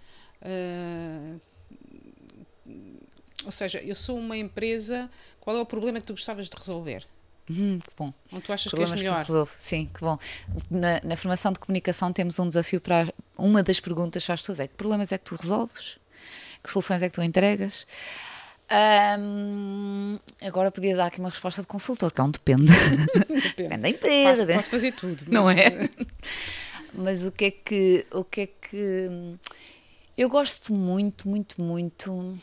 [0.41, 1.39] Uh,
[3.45, 5.09] ou seja, eu sou uma empresa,
[5.39, 7.05] qual é o problema que tu gostavas de resolver?
[7.49, 8.13] Hum, que bom.
[8.31, 9.47] Onde tu achas Problemas que és melhor?
[9.47, 10.17] Que Sim, que bom.
[10.71, 13.13] Na, na, formação de comunicação temos um desafio para.
[13.37, 15.97] Uma das perguntas para as pessoas é: que problemas é que tu resolves?
[16.63, 17.85] Que soluções é que tu entregas?
[20.41, 22.65] Agora podia dar aqui uma resposta de consultor, que é um depende.
[22.65, 23.41] depende.
[23.57, 24.29] depende da empresa.
[24.29, 24.55] Posso, né?
[24.55, 25.25] posso fazer tudo.
[25.29, 25.89] Não é?
[26.93, 28.05] mas o que é que.
[28.11, 29.37] O que é que.
[30.17, 32.39] Eu gosto muito, muito, muito.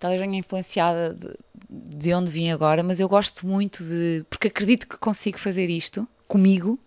[0.00, 1.34] Talvez venha influenciada de,
[1.68, 4.24] de onde vim agora, mas eu gosto muito de.
[4.30, 6.80] Porque acredito que consigo fazer isto comigo,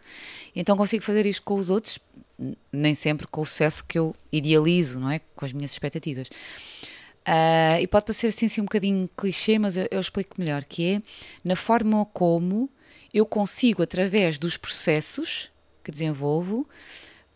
[0.56, 2.00] então consigo fazer isto com os outros,
[2.72, 5.22] nem sempre com o sucesso que eu idealizo, não é?
[5.36, 6.28] Com as minhas expectativas.
[6.28, 10.96] Uh, e pode parecer assim, assim um bocadinho clichê, mas eu, eu, explico melhor, que
[10.96, 11.02] é
[11.44, 12.70] na forma como
[13.14, 15.50] eu consigo, através dos processos
[15.84, 16.68] que desenvolvo,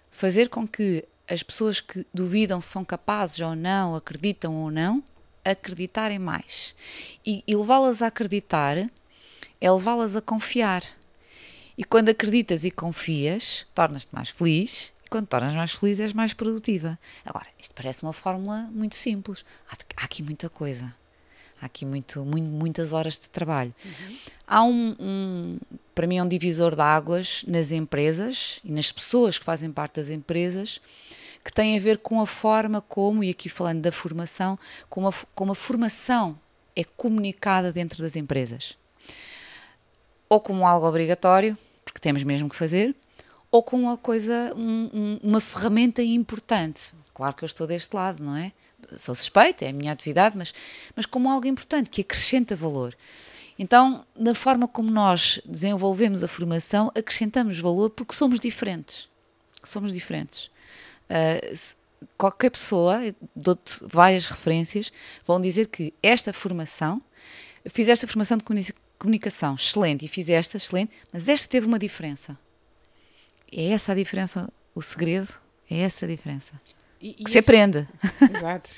[0.10, 5.04] fazer com que as pessoas que duvidam se são capazes ou não, acreditam ou não,
[5.52, 6.76] acreditarem mais.
[7.26, 8.90] E, e levá-las a acreditar
[9.60, 10.84] é levá-las a confiar.
[11.78, 16.98] E quando acreditas e confias, tornas-te mais feliz quando tornas mais feliz, és mais produtiva.
[17.26, 19.46] Agora, isto parece uma fórmula muito simples.
[19.70, 20.94] Há, há aqui muita coisa.
[21.62, 23.74] Há aqui muito, muito, muitas horas de trabalho.
[23.84, 24.18] Uhum.
[24.46, 25.60] Há um, um,
[25.96, 29.96] para mim, é um divisor de águas nas empresas e nas pessoas que fazem parte
[29.96, 30.80] das empresas
[31.48, 35.14] que tem a ver com a forma como, e aqui falando da formação, como a,
[35.34, 36.38] como a formação
[36.76, 38.78] é comunicada dentro das empresas.
[40.28, 42.94] Ou como algo obrigatório, porque temos mesmo que fazer,
[43.50, 46.92] ou com uma coisa, um, um, uma ferramenta importante.
[47.14, 48.52] Claro que eu estou deste lado, não é?
[48.98, 50.54] Sou suspeita, é a minha atividade, mas,
[50.98, 52.94] mas como algo importante, que acrescenta valor.
[53.58, 59.08] Então, na forma como nós desenvolvemos a formação, acrescentamos valor porque somos diferentes.
[59.64, 60.52] Somos diferentes.
[61.10, 61.76] Uh,
[62.18, 63.00] qualquer pessoa,
[63.36, 64.92] dou-te várias referências,
[65.26, 67.02] vão dizer que esta formação,
[67.68, 72.38] fiz esta formação de comunicação excelente e fiz esta excelente, mas esta teve uma diferença.
[73.52, 75.34] É essa a diferença, o segredo,
[75.70, 76.60] é essa a diferença.
[77.00, 77.88] E, e que esse, se aprende.
[78.36, 78.70] Exato.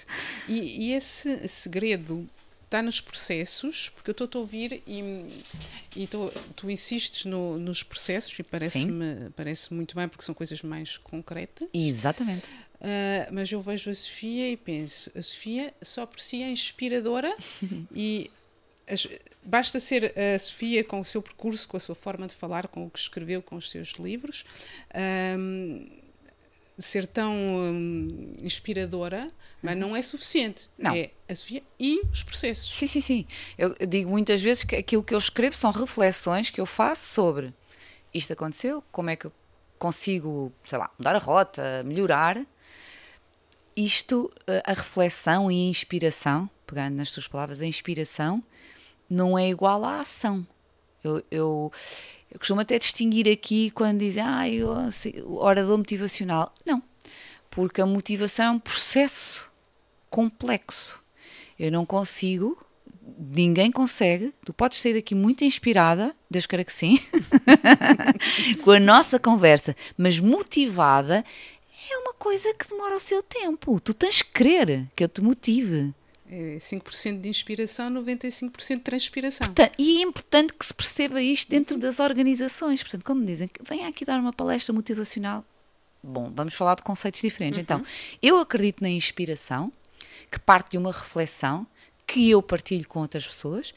[0.47, 2.29] E, e, esse segredo
[2.69, 5.43] está nos processos, porque eu estou a ouvir e,
[5.95, 10.61] e tô, tu insistes no, nos processos e parece-me parece muito bem porque são coisas
[10.61, 11.67] mais concretas.
[11.73, 12.47] Exatamente.
[12.79, 17.35] Uh, mas eu vejo a Sofia e penso, a Sofia só por si é inspiradora
[17.93, 18.29] e
[18.87, 19.07] as,
[19.43, 22.85] basta ser a Sofia com o seu percurso, com a sua forma de falar, com
[22.85, 24.45] o que escreveu, com os seus livros,
[25.37, 25.87] um,
[26.79, 29.29] ser tão um, inspiradora,
[29.61, 30.69] mas não é suficiente.
[30.77, 30.95] Não.
[30.95, 32.75] É a Sofia e os processos.
[32.75, 33.27] Sim, sim, sim.
[33.57, 37.13] Eu, eu digo muitas vezes que aquilo que eu escrevo são reflexões que eu faço
[37.13, 37.53] sobre
[38.13, 39.31] isto aconteceu, como é que eu
[39.77, 42.43] consigo, sei lá, mudar a rota, melhorar.
[43.75, 44.31] Isto,
[44.65, 48.43] a reflexão e a inspiração, pegando nas tuas palavras, a inspiração
[49.09, 50.45] não é igual à ação.
[51.03, 51.71] Eu, eu,
[52.31, 54.69] eu costumo até distinguir aqui quando dizem, ah, eu,
[55.25, 56.53] orador motivacional.
[56.65, 56.81] Não,
[57.49, 59.49] porque a motivação é um processo
[60.09, 61.01] complexo.
[61.57, 62.57] Eu não consigo,
[63.17, 64.33] ninguém consegue.
[64.45, 66.99] Tu podes sair daqui muito inspirada, Deus queira que sim,
[68.63, 71.25] com a nossa conversa, mas motivada
[71.91, 73.79] é uma coisa que demora o seu tempo.
[73.79, 75.93] Tu tens que querer que eu te motive.
[76.31, 79.47] É 5% de inspiração, 95% de transpiração.
[79.47, 82.83] Portanto, e é importante que se perceba isto dentro das organizações.
[82.83, 85.43] Portanto, como dizem, vem aqui dar uma palestra motivacional.
[86.03, 87.57] Bom, vamos falar de conceitos diferentes.
[87.57, 87.63] Uhum.
[87.63, 87.83] Então,
[88.21, 89.73] eu acredito na inspiração,
[90.29, 91.65] que parte de uma reflexão
[92.05, 93.73] que eu partilho com outras pessoas,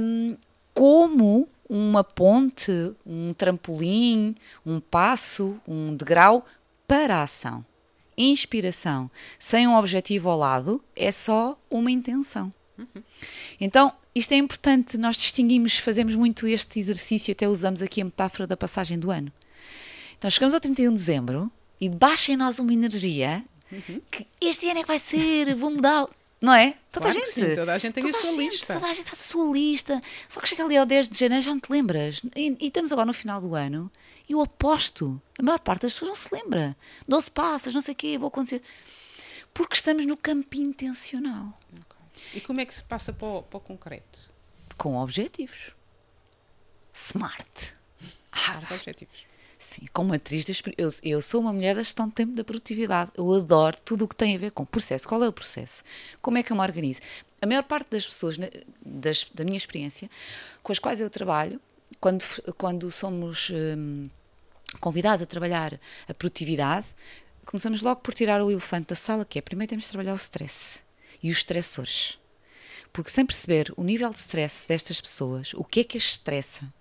[0.00, 0.36] um,
[0.74, 2.70] como uma ponte,
[3.06, 4.34] um trampolim,
[4.66, 6.46] um passo, um degrau
[6.86, 7.64] para a ação
[8.18, 12.52] inspiração sem um objetivo ao lado é só uma intenção.
[12.76, 13.02] Uhum.
[13.60, 18.46] Então, isto é importante, nós distinguimos, fazemos muito este exercício, até usamos aqui a metáfora
[18.46, 19.32] da passagem do ano.
[20.18, 21.50] Então, chegamos ao 31 de dezembro
[21.80, 24.00] e baixa em nós uma energia uhum.
[24.10, 26.06] que este ano é que vai ser, vou mudar.
[26.40, 26.76] Não é?
[26.92, 27.32] Toda claro a gente.
[27.32, 28.74] Sim, toda a gente tem toda a sua gente, lista.
[28.74, 30.02] Toda a gente faz a sua lista.
[30.28, 32.20] Só que chega ali ao 10 de janeiro já não te lembras.
[32.36, 33.90] E, e estamos agora no final do ano.
[34.28, 36.76] E eu aposto, a maior parte das pessoas não se lembra.
[37.08, 38.62] 12 passas, não sei o quê, vou acontecer.
[39.52, 41.58] Porque estamos no campo intencional.
[41.72, 42.38] Okay.
[42.38, 44.18] E como é que se passa para o, para o concreto?
[44.76, 45.72] Com objetivos.
[46.94, 47.74] Smart.
[48.30, 49.27] Ah, objetivos.
[49.58, 53.10] Sim, como atriz das, eu, eu sou uma mulher da gestão de tempo da produtividade.
[53.16, 55.08] Eu adoro tudo o que tem a ver com processo.
[55.08, 55.82] Qual é o processo?
[56.22, 57.00] Como é que eu me organizo?
[57.42, 58.36] A maior parte das pessoas,
[58.80, 60.08] das, da minha experiência,
[60.62, 61.60] com as quais eu trabalho,
[62.00, 62.24] quando,
[62.56, 64.08] quando somos hum,
[64.80, 66.86] convidados a trabalhar a produtividade,
[67.44, 70.16] começamos logo por tirar o elefante da sala, que é primeiro temos de trabalhar o
[70.16, 70.80] stress
[71.22, 72.18] e os estressores.
[72.92, 76.72] Porque sem perceber o nível de stress destas pessoas, o que é que as estressa,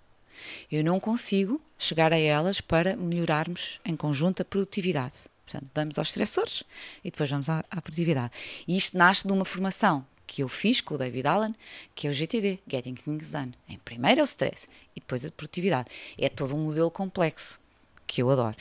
[0.71, 5.15] eu não consigo chegar a elas para melhorarmos em conjunto a produtividade.
[5.45, 6.63] Portanto, vamos aos estressores
[7.03, 8.33] e depois vamos à, à produtividade.
[8.67, 11.55] E isto nasce de uma formação que eu fiz com o David Allen,
[11.95, 13.53] que é o GTD, Getting Things Done.
[13.67, 15.89] Em primeiro é o stress e depois a produtividade.
[16.17, 17.59] É todo um modelo complexo
[18.05, 18.55] que eu adoro.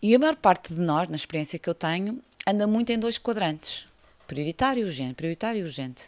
[0.00, 3.18] E a maior parte de nós, na experiência que eu tenho, anda muito em dois
[3.18, 3.86] quadrantes:
[4.26, 6.04] prioritário e urgente, prioritário e urgente.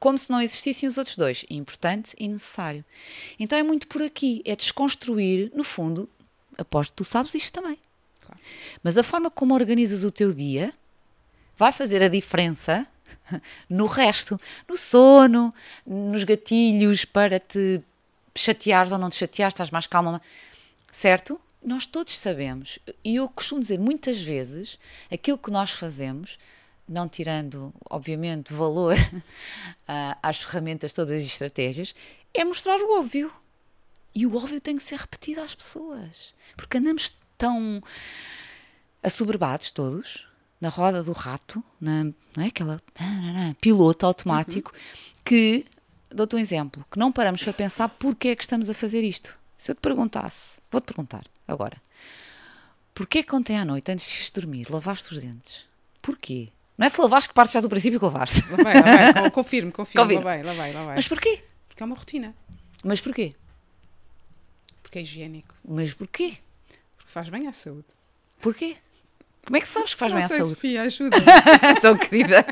[0.00, 2.84] Como se não existissem os outros dois, importante e necessário.
[3.38, 6.08] Então é muito por aqui, é desconstruir, no fundo,
[6.56, 7.78] aposto que tu sabes isto também.
[8.20, 8.40] Claro.
[8.82, 10.72] Mas a forma como organizas o teu dia
[11.56, 12.86] vai fazer a diferença
[13.68, 15.54] no resto, no sono,
[15.86, 17.82] nos gatilhos para te
[18.34, 20.22] chateares ou não te chateares, estás mais calma,
[20.90, 21.40] certo?
[21.62, 24.78] Nós todos sabemos, e eu costumo dizer muitas vezes,
[25.12, 26.38] aquilo que nós fazemos,
[26.90, 28.96] não tirando, obviamente, valor
[30.20, 31.94] às ferramentas todas e estratégias,
[32.34, 33.32] é mostrar o óbvio.
[34.12, 36.34] E o óbvio tem que ser repetido às pessoas.
[36.56, 37.80] Porque andamos tão
[39.02, 40.26] assoberbados todos,
[40.60, 42.48] na roda do rato, na, não é?
[42.48, 42.82] Aquela
[43.60, 45.20] piloto automático, uhum.
[45.24, 45.64] que,
[46.10, 49.38] dou-te um exemplo, que não paramos para pensar porque é que estamos a fazer isto.
[49.56, 51.80] Se eu te perguntasse, vou-te perguntar agora,
[52.92, 55.64] porquê que ontem à noite, antes de dormir, lavaste os dentes?
[56.02, 56.50] Porquê?
[56.80, 58.42] Não é se lavaste que partes já do princípio que lavaste.
[58.52, 60.24] Lá vai, lá vai, confirmo, confirmo, confirmo.
[60.24, 60.94] Lá vai, lá vai, lá vai.
[60.96, 61.44] Mas porquê?
[61.68, 62.34] Porque é uma rotina.
[62.82, 63.34] Mas porquê?
[64.82, 65.54] Porque é higiênico.
[65.62, 66.38] Mas porquê?
[66.96, 67.84] Porque faz bem à saúde.
[68.40, 68.78] Porquê?
[69.44, 70.54] Como é que sabes que faz não bem sei, à saúde?
[70.54, 71.16] Sofia, ajuda.
[71.82, 72.46] Tão querida.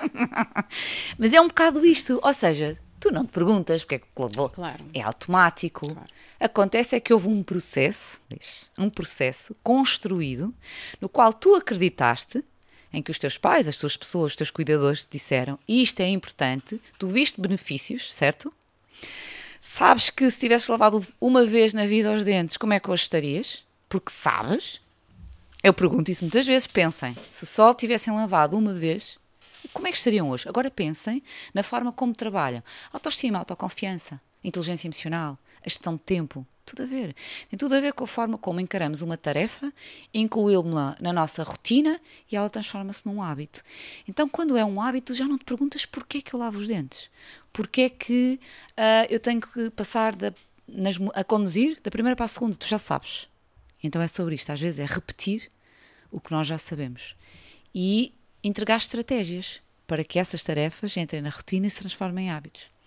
[1.17, 2.21] Mas é um bocado isto.
[2.23, 4.53] Ou seja, tu não te perguntas porque é que claro.
[4.93, 5.89] é automático.
[5.89, 6.11] Claro.
[6.39, 8.21] Acontece é que houve um processo,
[8.77, 10.55] um processo construído
[11.01, 12.45] no qual tu acreditaste
[12.93, 16.09] em que os teus pais, as tuas pessoas, os teus cuidadores te disseram isto é
[16.09, 18.53] importante, tu viste benefícios, certo?
[19.61, 23.05] Sabes que se tivesses lavado uma vez na vida os dentes, como é que hoje
[23.05, 23.65] estarias?
[23.89, 24.81] Porque sabes.
[25.63, 26.67] Eu pergunto isso muitas vezes.
[26.67, 29.19] Pensem, se só tivessem lavado uma vez,
[29.73, 30.49] como é que estariam hoje?
[30.49, 31.23] Agora pensem
[31.53, 32.63] na forma como trabalham.
[32.93, 37.15] Autoestima, autoconfiança, inteligência emocional, a gestão de tempo, tudo a ver.
[37.49, 39.73] Tem tudo a ver com a forma como encaramos uma tarefa,
[40.13, 42.01] incluí-la na nossa rotina
[42.31, 43.63] e ela transforma-se num hábito.
[44.07, 47.11] Então, quando é um hábito, já não te perguntas porquê que eu lavo os dentes.
[47.53, 48.39] Porquê que
[48.73, 50.33] uh, eu tenho que passar da,
[50.67, 52.57] nas, a conduzir da primeira para a segunda.
[52.57, 53.27] Tu já sabes.
[53.83, 54.51] Então é sobre isto.
[54.51, 55.49] Às vezes é repetir
[56.11, 57.17] o que nós já sabemos.
[57.75, 62.78] E entregar estratégias para que essas tarefas entrem na rotina e se transformem em hábitos.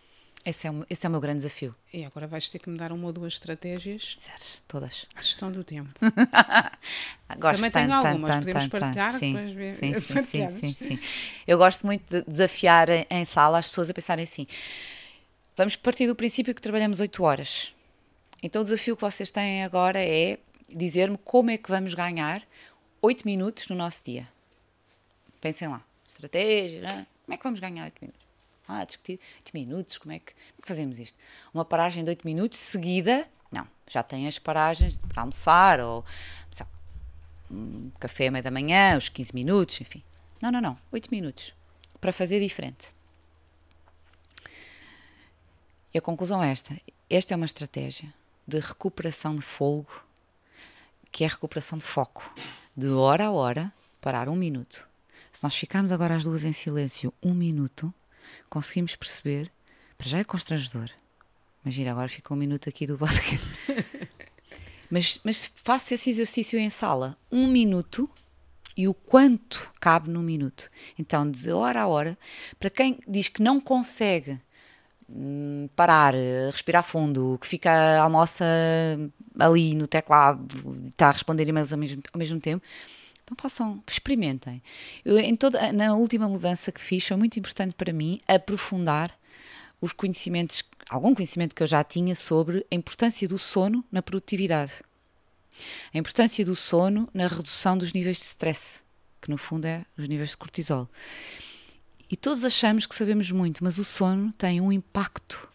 [0.44, 1.76] Esse é, o, esse é o meu grande desafio.
[1.94, 4.18] E agora vais ter que me dar uma ou duas estratégias.
[4.24, 5.06] Certo, todas.
[5.16, 5.92] Gestão do tempo.
[7.38, 9.20] gosto Também tenho algumas, tanto, podemos tanto, partilhar.
[9.20, 9.36] Sim,
[9.78, 11.00] sim, sim, sim, sim.
[11.48, 14.48] Eu gosto muito de desafiar em, em sala as pessoas a pensarem assim.
[15.56, 17.72] Vamos partir do princípio que trabalhamos 8 horas.
[18.42, 22.42] Então o desafio que vocês têm agora é dizer-me como é que vamos ganhar
[23.00, 24.28] 8 minutos no nosso dia.
[25.40, 25.84] Pensem lá.
[26.08, 27.08] Estratégia, né?
[27.26, 28.31] como é que vamos ganhar 8 minutos?
[28.72, 31.18] Ah, discutir 8 minutos, como é, que, como é que fazemos isto?
[31.54, 36.06] Uma paragem de 8 minutos seguida, não, já tem as paragens para almoçar ou
[36.58, 36.68] lá,
[37.52, 40.02] um café à meia da manhã, os 15 minutos, enfim.
[40.42, 41.54] Não, não, não, 8 minutos
[42.00, 42.96] para fazer diferente.
[45.94, 46.76] E a conclusão é esta:
[47.10, 48.14] esta é uma estratégia
[48.48, 50.04] de recuperação de folgo,
[51.12, 52.34] que é a recuperação de foco.
[52.76, 54.88] De hora a hora, parar um minuto.
[55.32, 57.94] Se nós ficarmos agora as duas em silêncio um minuto,
[58.52, 59.50] conseguimos perceber.
[59.98, 60.92] Para já é constrangedor.
[61.64, 63.42] Imagina, agora fica um minuto aqui do basquete.
[64.92, 67.18] mas, mas faça esse exercício em sala.
[67.32, 68.10] Um minuto
[68.76, 70.70] e o quanto cabe num minuto.
[71.00, 72.18] Então, de hora a hora,
[72.60, 74.40] para quem diz que não consegue
[75.10, 76.14] hum, parar,
[76.52, 78.46] respirar fundo, que fica, almoça
[79.40, 82.66] ali no teclado, está a responder e-mails ao mesmo, ao mesmo tempo,
[83.32, 84.62] então façam, experimentem.
[85.06, 89.18] Eu, em toda, na última mudança que fiz, foi muito importante para mim aprofundar
[89.80, 94.74] os conhecimentos, algum conhecimento que eu já tinha sobre a importância do sono na produtividade.
[95.94, 98.82] A importância do sono na redução dos níveis de stress,
[99.22, 100.90] que no fundo é os níveis de cortisol.
[102.10, 105.50] E todos achamos que sabemos muito, mas o sono tem um impacto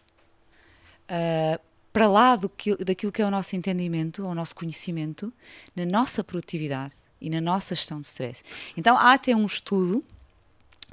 [1.03, 1.61] uh,
[1.93, 5.31] para lá do que, daquilo que é o nosso entendimento, o nosso conhecimento,
[5.75, 8.43] na nossa produtividade e na nossa gestão de stress.
[8.75, 10.03] Então há até um estudo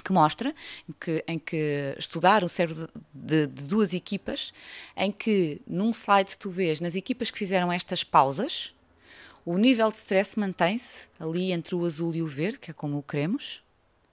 [0.03, 0.55] que mostra
[1.01, 4.53] que, em que estudar o cérebro de, de, de, duas equipas,
[4.97, 8.75] em que num slide tu vês nas equipas que fizeram estas pausas,
[9.45, 12.99] o nível de stress mantém-se ali entre o azul e o verde, que é como
[12.99, 13.63] o queremos.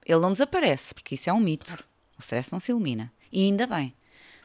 [0.06, 1.84] Ele não desaparece, porque isso é um mito.
[2.18, 3.12] O stress não se elimina.
[3.32, 3.94] E ainda bem,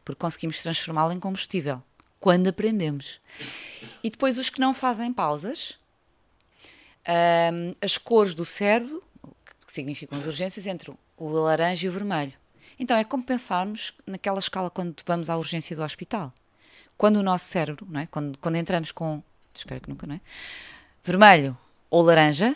[0.05, 1.83] porque conseguimos transformá-lo em combustível
[2.19, 3.19] quando aprendemos.
[4.03, 5.77] E depois os que não fazem pausas,
[7.07, 9.03] um, as cores do cérebro,
[9.65, 12.33] que significam as urgências, entre o laranja e o vermelho.
[12.79, 16.33] Então é como pensarmos naquela escala quando vamos à urgência do hospital.
[16.97, 18.07] Quando o nosso cérebro, não é?
[18.07, 19.21] quando, quando entramos com.
[19.53, 20.21] Espero que nunca, não é?
[21.03, 21.57] Vermelho
[21.89, 22.55] ou laranja,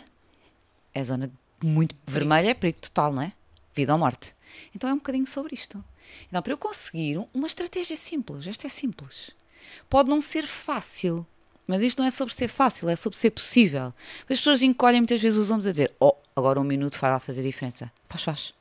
[0.94, 1.30] é zona
[1.62, 3.32] muito vermelha, é perigo total, não é?
[3.74, 4.34] Vida ou morte.
[4.74, 5.82] Então é um bocadinho sobre isto.
[6.28, 9.30] Então, para eu conseguir uma estratégia simples, esta é simples.
[9.88, 11.26] Pode não ser fácil,
[11.66, 13.94] mas isto não é sobre ser fácil, é sobre ser possível.
[14.22, 17.18] As pessoas encolhem muitas vezes os ombros a dizer: Oh, agora um minuto vai lá
[17.18, 17.90] fazer diferença.
[18.08, 18.54] Faz, faz.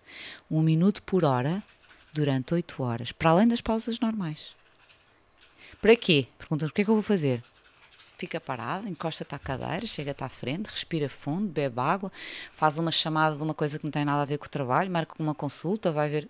[0.49, 1.63] Um minuto por hora
[2.13, 4.55] durante oito horas, para além das pausas normais.
[5.81, 6.27] Para quê?
[6.37, 7.43] Perguntas: o que é que eu vou fazer?
[8.17, 12.11] Fica parado, encosta-te à cadeira, chega-te à frente, respira fundo, bebe água,
[12.53, 14.91] faz uma chamada de uma coisa que não tem nada a ver com o trabalho,
[14.91, 16.29] marca uma consulta, vai ver.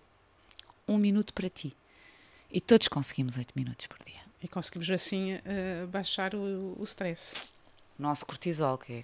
[0.88, 1.76] Um minuto para ti.
[2.50, 4.31] E todos conseguimos oito minutos por dia.
[4.41, 7.36] E conseguimos assim uh, baixar o, o stress.
[7.97, 9.04] Nosso cortisol, que é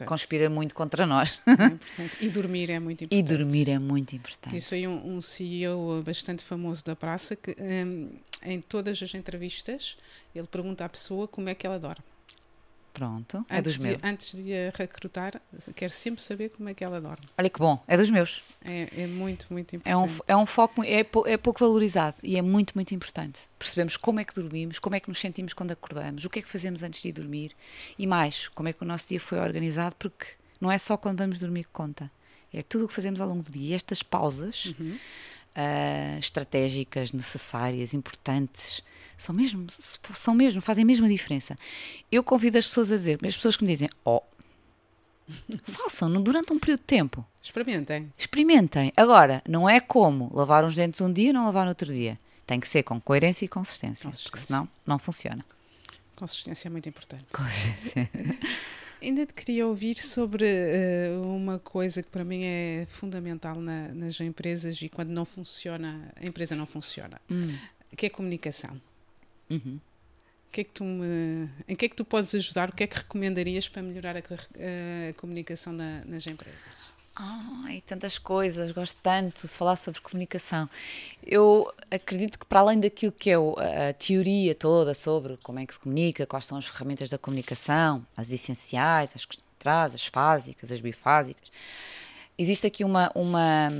[0.00, 1.38] é conspira muito contra nós.
[1.46, 3.18] É e dormir é muito importante.
[3.18, 4.56] E dormir é muito importante.
[4.56, 8.10] Isso aí um, um CEO bastante famoso da praça que um,
[8.42, 9.96] em todas as entrevistas
[10.34, 12.02] ele pergunta à pessoa como é que ela dorme.
[12.94, 13.98] Pronto, é dos meus.
[14.04, 15.42] Antes de a recrutar,
[15.74, 17.26] quero sempre saber como é que ela dorme.
[17.36, 18.40] Olha que bom, é dos meus.
[18.64, 19.92] É, é muito, muito importante.
[19.92, 23.40] É um, é um foco, é, é pouco valorizado e é muito, muito importante.
[23.58, 26.42] Percebemos como é que dormimos, como é que nos sentimos quando acordamos, o que é
[26.42, 27.50] que fazemos antes de ir dormir
[27.98, 30.26] e mais, como é que o nosso dia foi organizado, porque
[30.60, 32.08] não é só quando vamos dormir que conta.
[32.52, 33.74] É tudo o que fazemos ao longo do dia.
[33.74, 34.96] Estas pausas uhum.
[35.56, 38.82] Uh, estratégicas, necessárias, importantes,
[39.16, 39.66] são mesmo,
[40.12, 41.56] são mesmo, fazem mesmo a diferença.
[42.10, 44.22] Eu convido as pessoas a dizer, as pessoas que me dizem, oh,
[45.66, 47.24] façam durante um período de tempo.
[47.42, 48.12] Experimentem.
[48.18, 48.92] Experimentem.
[48.96, 52.18] Agora, não é como lavar os dentes um dia e não lavar no outro dia.
[52.46, 54.30] Tem que ser com coerência e consistência, consistência.
[54.30, 55.44] porque senão não funciona.
[56.14, 57.24] Consistência é muito importante.
[57.32, 58.10] Consistência.
[59.04, 64.18] Ainda te queria ouvir sobre uh, uma coisa que para mim é fundamental na, nas
[64.18, 67.54] empresas e quando não funciona, a empresa não funciona, hum.
[67.94, 68.80] que é a comunicação.
[69.50, 69.78] Uhum.
[70.50, 72.70] Que é que tu me, em que é que tu podes ajudar?
[72.70, 76.93] O que é que recomendarias para melhorar a, a, a comunicação na, nas empresas?
[77.16, 80.68] Ai, tantas coisas, gosto tanto de falar sobre comunicação.
[81.24, 85.74] Eu acredito que, para além daquilo que é a teoria toda sobre como é que
[85.74, 90.72] se comunica, quais são as ferramentas da comunicação, as essenciais, as que traz, as fásicas,
[90.72, 91.52] as bifásicas,
[92.36, 93.70] existe aqui uma, uma,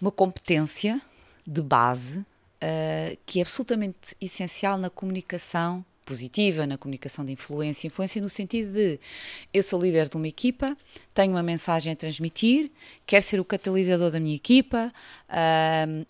[0.00, 1.02] uma competência
[1.44, 7.86] de base uh, que é absolutamente essencial na comunicação positiva, na comunicação de influência.
[7.86, 9.00] Influência no sentido de
[9.52, 10.76] eu sou líder de uma equipa,
[11.14, 12.70] tenho uma mensagem a transmitir,
[13.06, 14.92] quero ser o catalisador da minha equipa,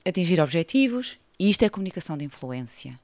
[0.05, 2.99] atingir objetivos, e isto é comunicação de influência.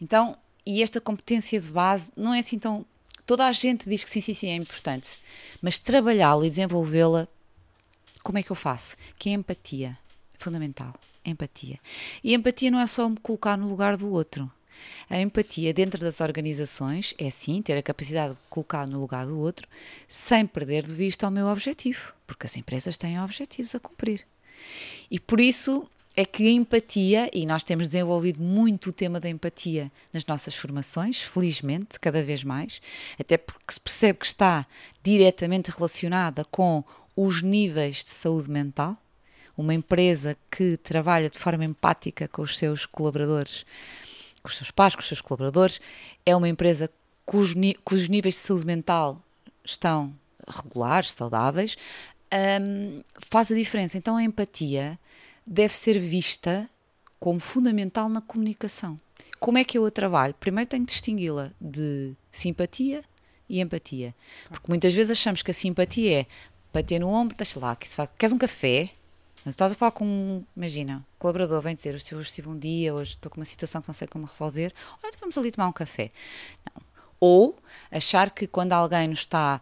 [0.00, 2.84] Então, e esta competência de base não é assim tão.
[3.24, 5.18] Toda a gente diz que sim, sim, sim, é importante,
[5.60, 7.26] mas trabalhá-la e desenvolvê-la,
[8.22, 8.96] como é que eu faço?
[9.18, 9.98] Que é empatia,
[10.34, 10.94] é fundamental
[11.30, 11.78] empatia.
[12.22, 14.50] E empatia não é só me colocar no lugar do outro.
[15.08, 19.38] A empatia dentro das organizações é sim ter a capacidade de colocar no lugar do
[19.38, 19.68] outro
[20.08, 24.26] sem perder de vista o meu objetivo, porque as empresas têm objetivos a cumprir.
[25.10, 29.28] E por isso é que a empatia, e nós temos desenvolvido muito o tema da
[29.28, 32.80] empatia nas nossas formações, felizmente, cada vez mais,
[33.20, 34.66] até porque se percebe que está
[35.02, 36.82] diretamente relacionada com
[37.14, 38.96] os níveis de saúde mental
[39.56, 43.64] uma empresa que trabalha de forma empática com os seus colaboradores,
[44.46, 45.80] com os seus pais, com os seus colaboradores,
[46.24, 46.88] é uma empresa
[47.24, 49.20] cujo, cujos níveis de saúde mental
[49.64, 50.14] estão
[50.48, 51.76] regulares, saudáveis,
[52.62, 53.98] um, faz a diferença.
[53.98, 54.98] Então a empatia
[55.44, 56.70] deve ser vista
[57.18, 58.98] como fundamental na comunicação.
[59.40, 60.34] Como é que eu a trabalho?
[60.34, 63.02] Primeiro tenho que distingui-la de simpatia
[63.48, 64.14] e empatia.
[64.48, 66.26] Porque muitas vezes achamos que a simpatia é
[66.72, 68.90] bater no ombro, deixa lá, que se vai, queres um café?
[69.46, 73.12] Mas estás a falar com, imagina, um colaborador vem dizer, hoje estive um dia, hoje
[73.12, 75.72] estou com uma situação que não sei como resolver, olha, então vamos ali tomar um
[75.72, 76.10] café.
[76.74, 76.82] Não.
[77.20, 77.56] Ou
[77.88, 79.60] achar que quando alguém nos está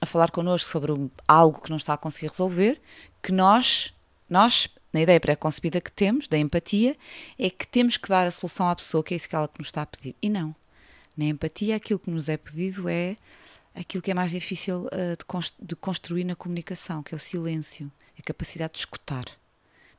[0.00, 0.92] a falar connosco sobre
[1.28, 2.80] algo que não está a conseguir resolver,
[3.22, 3.92] que nós,
[4.26, 6.96] nós na ideia pré-concebida que temos, da empatia,
[7.38, 9.58] é que temos que dar a solução à pessoa, que é isso que ela que
[9.58, 10.16] nos está a pedir.
[10.22, 10.56] E não.
[11.14, 13.18] Na empatia, aquilo que nos é pedido é
[13.74, 17.18] aquilo que é mais difícil uh, de, const de construir na comunicação, que é o
[17.18, 19.24] silêncio, a capacidade de escutar.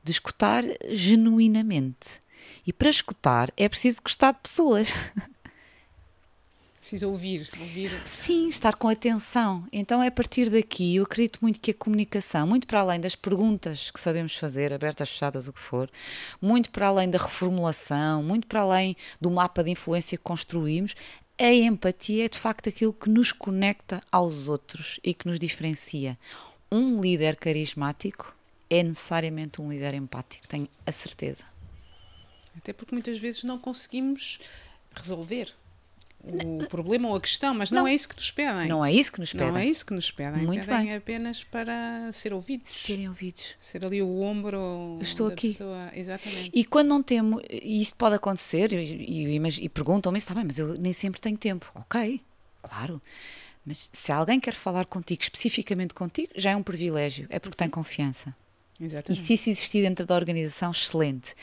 [0.02, 2.20] De escutar genuinamente.
[2.66, 4.92] E para escutar é preciso gostar de pessoas.
[6.82, 8.02] Precisa ouvir, ouvir.
[8.04, 9.64] Sim, estar com atenção.
[9.72, 13.14] Então é a partir daqui, eu acredito muito que a comunicação, muito para além das
[13.14, 15.88] perguntas que sabemos fazer, abertas, fechadas, o que for,
[16.40, 20.96] muito para além da reformulação, muito para além do mapa de influência que construímos,
[21.44, 26.18] a empatia é de facto aquilo que nos conecta aos outros e que nos diferencia.
[26.70, 28.34] Um líder carismático
[28.70, 31.44] é necessariamente um líder empático, tenho a certeza.
[32.56, 34.38] Até porque muitas vezes não conseguimos
[34.94, 35.52] resolver
[36.24, 38.68] o problema ou a questão, mas não, não, é isso que nos pedem.
[38.68, 39.48] Não é isso que nos pedem.
[39.48, 40.44] Não é isso que nos pedem.
[40.44, 40.96] Muito pedem bem.
[40.96, 42.70] apenas para ser ouvidos.
[42.70, 43.54] Serem ouvidos.
[43.58, 45.48] Ser ali o ombro estou da aqui.
[45.48, 45.90] pessoa.
[45.94, 46.50] Exatamente.
[46.54, 50.58] E quando não temos, e isto pode acontecer, e, e, e perguntam-me, está bem, mas
[50.58, 51.70] eu nem sempre tenho tempo.
[51.74, 52.20] Ok,
[52.62, 53.02] claro.
[53.64, 57.68] Mas se alguém quer falar contigo, especificamente contigo, já é um privilégio, é porque tem
[57.68, 58.34] confiança.
[58.80, 59.22] Exatamente.
[59.22, 61.34] E se isso existir dentro da organização, excelente.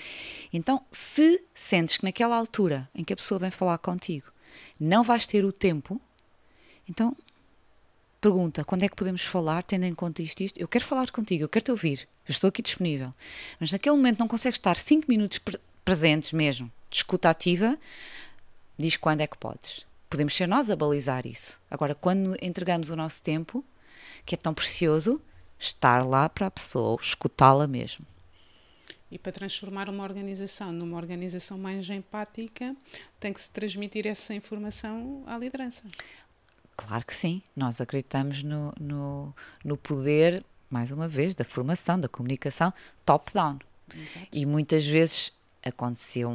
[0.52, 4.28] Então, se sentes que naquela altura em que a pessoa vem falar contigo,
[4.80, 6.00] não vais ter o tempo,
[6.88, 7.16] então
[8.22, 10.60] pergunta quando é que podemos falar, tendo em conta isto isto.
[10.60, 13.14] Eu quero falar contigo, eu quero te ouvir, eu estou aqui disponível.
[13.60, 17.76] Mas naquele momento não consegues estar 5 minutos pre presentes mesmo, de escuta ativa,
[18.78, 19.86] diz quando é que podes.
[20.08, 21.60] Podemos ser nós a balizar isso.
[21.70, 23.66] Agora, quando entregamos o nosso tempo,
[24.24, 25.20] que é tão precioso,
[25.58, 28.06] estar lá para a pessoa, escutá-la mesmo.
[29.12, 32.76] E para transformar uma organização numa organização mais empática,
[33.20, 35.84] tem que se transmitir essa informação à liderança.
[36.78, 37.42] Claro que sim.
[37.56, 39.36] Nós acreditamos no, no,
[39.66, 42.74] no poder, mais uma vez, da formação, da comunicação
[43.06, 43.60] top-down.
[44.32, 45.34] E muitas vezes
[45.64, 46.32] aconteceu,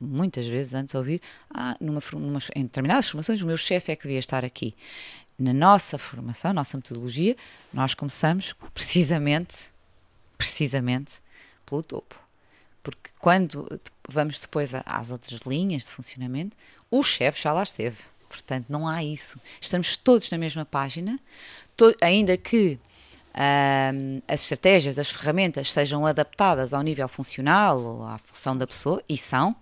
[0.00, 1.20] muitas vezes antes ouvir,
[1.50, 4.74] ah, numa, numa, em determinadas formações, o meu chefe é que devia estar aqui.
[5.38, 7.36] Na nossa formação, nossa metodologia,
[7.72, 9.70] nós começamos precisamente,
[10.38, 11.20] precisamente
[11.72, 12.14] pelo topo.
[12.82, 16.54] Porque quando vamos depois às outras linhas de funcionamento,
[16.90, 17.96] o chefe já lá esteve.
[18.28, 19.40] Portanto, não há isso.
[19.58, 21.18] Estamos todos na mesma página,
[22.02, 22.78] ainda que
[23.34, 29.02] um, as estratégias, as ferramentas sejam adaptadas ao nível funcional ou à função da pessoa,
[29.08, 29.56] e são,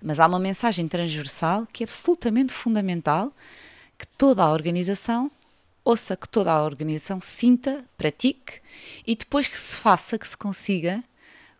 [0.00, 3.32] mas há uma mensagem transversal que é absolutamente fundamental
[3.98, 5.30] que toda a organização
[5.84, 8.60] ouça, que toda a organização sinta, pratique
[9.06, 11.02] e depois que se faça, que se consiga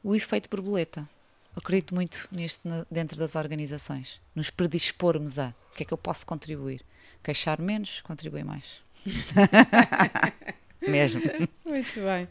[0.06, 1.00] o efeito borboleta.
[1.00, 4.20] Eu acredito muito nisto dentro das organizações.
[4.36, 6.84] Nos predispormos a o que é que eu posso contribuir.
[7.24, 8.80] Queixar menos, contribuir mais.
[10.86, 11.20] Mesmo.
[11.66, 12.28] Muito bem.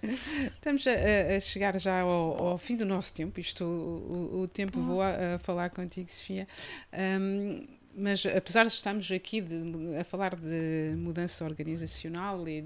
[0.55, 3.37] Estamos a, a chegar já ao, ao, fim do nosso tempo.
[3.41, 6.47] Isto, o, o tempo voa a falar contigo, Sofia.
[6.93, 9.55] Um, mas apesar de estarmos aqui de,
[9.99, 12.61] a falar de mudança organizacional e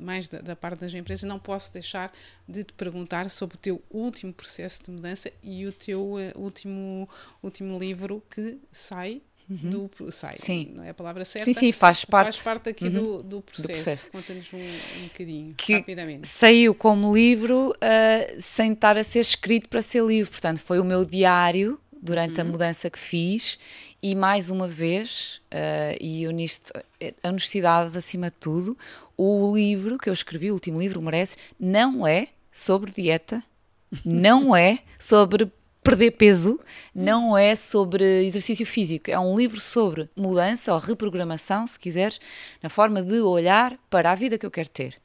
[0.00, 2.12] mais da, da, parte das empresas, não posso deixar
[2.46, 7.08] de te perguntar sobre o teu último processo de mudança e o teu uh, último,
[7.42, 9.88] último livro que sai Uhum.
[9.96, 10.72] do sai, sim.
[10.74, 11.46] não é a palavra certa.
[11.46, 12.32] Sim, sim, faz parte.
[12.32, 12.92] Faz parte aqui uhum.
[12.92, 13.72] do, do processo.
[13.72, 14.10] processo.
[14.10, 16.28] Conta-nos um, um bocadinho, que rapidamente.
[16.28, 20.84] Saiu como livro uh, sem estar a ser escrito para ser livro, portanto, foi o
[20.84, 22.48] meu diário durante uhum.
[22.48, 23.58] a mudança que fiz
[24.02, 28.76] e mais uma vez, uh, e a honestidade acima de tudo,
[29.16, 33.42] o livro que eu escrevi, o último livro, Mereces, não é sobre dieta,
[34.04, 35.50] não é sobre
[35.82, 36.60] perder peso,
[36.94, 39.10] não é sobre exercício físico.
[39.10, 42.20] É um livro sobre mudança ou reprogramação, se quiseres,
[42.62, 44.96] na forma de olhar para a vida que eu quero ter.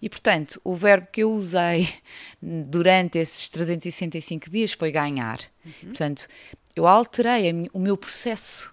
[0.00, 1.88] E, portanto, o verbo que eu usei
[2.42, 5.38] durante esses 365 dias foi ganhar.
[5.64, 5.72] Uhum.
[5.88, 6.26] Portanto,
[6.74, 8.72] eu alterei o meu processo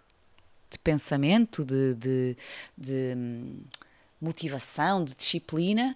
[0.70, 2.38] de pensamento, de, de,
[2.78, 3.62] de hum,
[4.22, 5.96] motivação, de disciplina.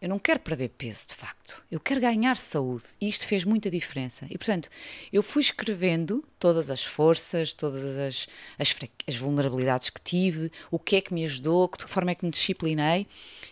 [0.00, 1.62] Eu não quero perder peso, de facto.
[1.70, 2.84] Eu quero ganhar saúde.
[2.98, 4.26] E isto fez muita diferença.
[4.30, 4.70] E, portanto,
[5.12, 8.26] eu fui escrevendo todas as forças, todas as,
[8.58, 8.74] as,
[9.06, 12.24] as, vulnerabilidades que tive, o que é que me ajudou, de que forma é que
[12.24, 13.06] me disciplinei.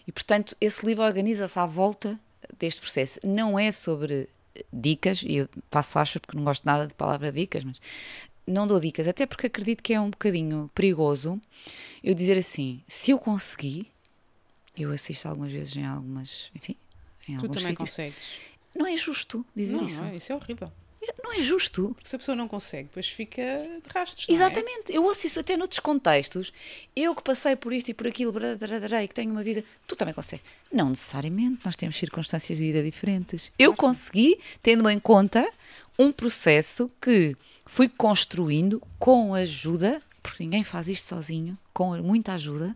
[0.06, 2.18] E, portanto, esse livro organiza-se à volta
[2.58, 3.20] deste processo.
[3.22, 4.28] Não é sobre
[4.72, 7.78] dicas, e eu passo acho porque não gosto nada de palavra dicas, mas
[8.46, 11.40] não dou dicas, até porque acredito que é um bocadinho perigoso
[12.02, 13.90] eu dizer assim, se eu conseguir,
[14.82, 16.76] eu assisto algumas vezes em algumas, enfim,
[17.28, 17.90] em tu alguns também sítios.
[17.90, 18.18] consegues.
[18.74, 20.02] Não é justo dizer não, isso.
[20.02, 20.72] Não, é, isso é horrível.
[21.22, 21.96] Não é justo.
[22.02, 24.28] Se a pessoa não consegue, depois fica de rastros.
[24.28, 24.32] É?
[24.32, 24.92] Exatamente.
[24.92, 24.96] É?
[24.96, 26.52] Eu ouço isso até noutros contextos.
[26.94, 30.12] Eu que passei por isto e por aquilo, e que tenho uma vida, tu também
[30.12, 30.44] consegues.
[30.72, 33.52] Não necessariamente, nós temos circunstâncias de vida diferentes.
[33.58, 35.48] Eu consegui, tendo em conta
[35.98, 42.74] um processo que fui construindo com ajuda, porque ninguém faz isto sozinho, com muita ajuda,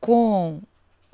[0.00, 0.62] com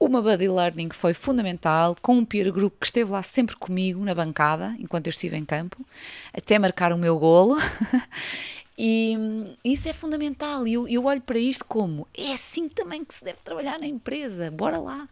[0.00, 4.02] uma buddy learning que foi fundamental, com um peer group que esteve lá sempre comigo
[4.02, 5.86] na bancada, enquanto eu estive em campo,
[6.32, 7.56] até marcar o meu golo.
[8.82, 9.14] E
[9.62, 10.66] isso é fundamental.
[10.66, 13.86] E eu, eu olho para isto como é assim também que se deve trabalhar na
[13.86, 14.50] empresa.
[14.50, 15.06] Bora lá.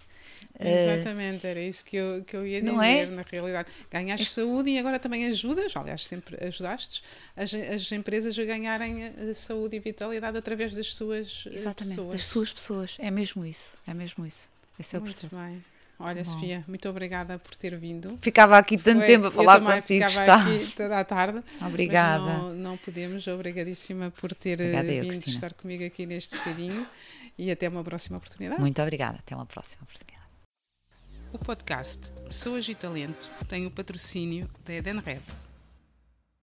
[0.59, 3.07] Exatamente, era isso que eu, que eu ia dizer, é?
[3.07, 3.69] na realidade.
[3.91, 4.35] Ganhaste este...
[4.37, 7.03] saúde e agora também ajudas, aliás, sempre ajudaste
[7.37, 12.13] as, as empresas a ganharem a saúde e vitalidade através das suas eh, Exatamente, pessoas.
[12.13, 12.97] das suas pessoas.
[12.99, 14.51] É mesmo isso, é mesmo isso.
[14.79, 15.37] Esse é o Muito processo.
[15.37, 15.63] bem.
[16.01, 16.33] Olha, Bom.
[16.33, 18.17] Sofia, muito obrigada por ter vindo.
[18.23, 20.09] Ficava aqui tanto Foi, tempo a falar contigo.
[20.09, 20.37] Ficava está.
[20.37, 21.43] aqui toda a tarde.
[21.61, 22.25] Obrigada.
[22.25, 23.27] Não, não, podemos.
[23.27, 26.87] Obrigadíssima por ter obrigada vindo eu, estar comigo aqui neste bocadinho
[27.37, 28.61] e até uma próxima oportunidade.
[28.61, 29.19] Muito obrigada.
[29.19, 30.19] Até uma próxima oportunidade.
[31.33, 35.21] O podcast Pessoas e Talento tem o patrocínio da Edenred.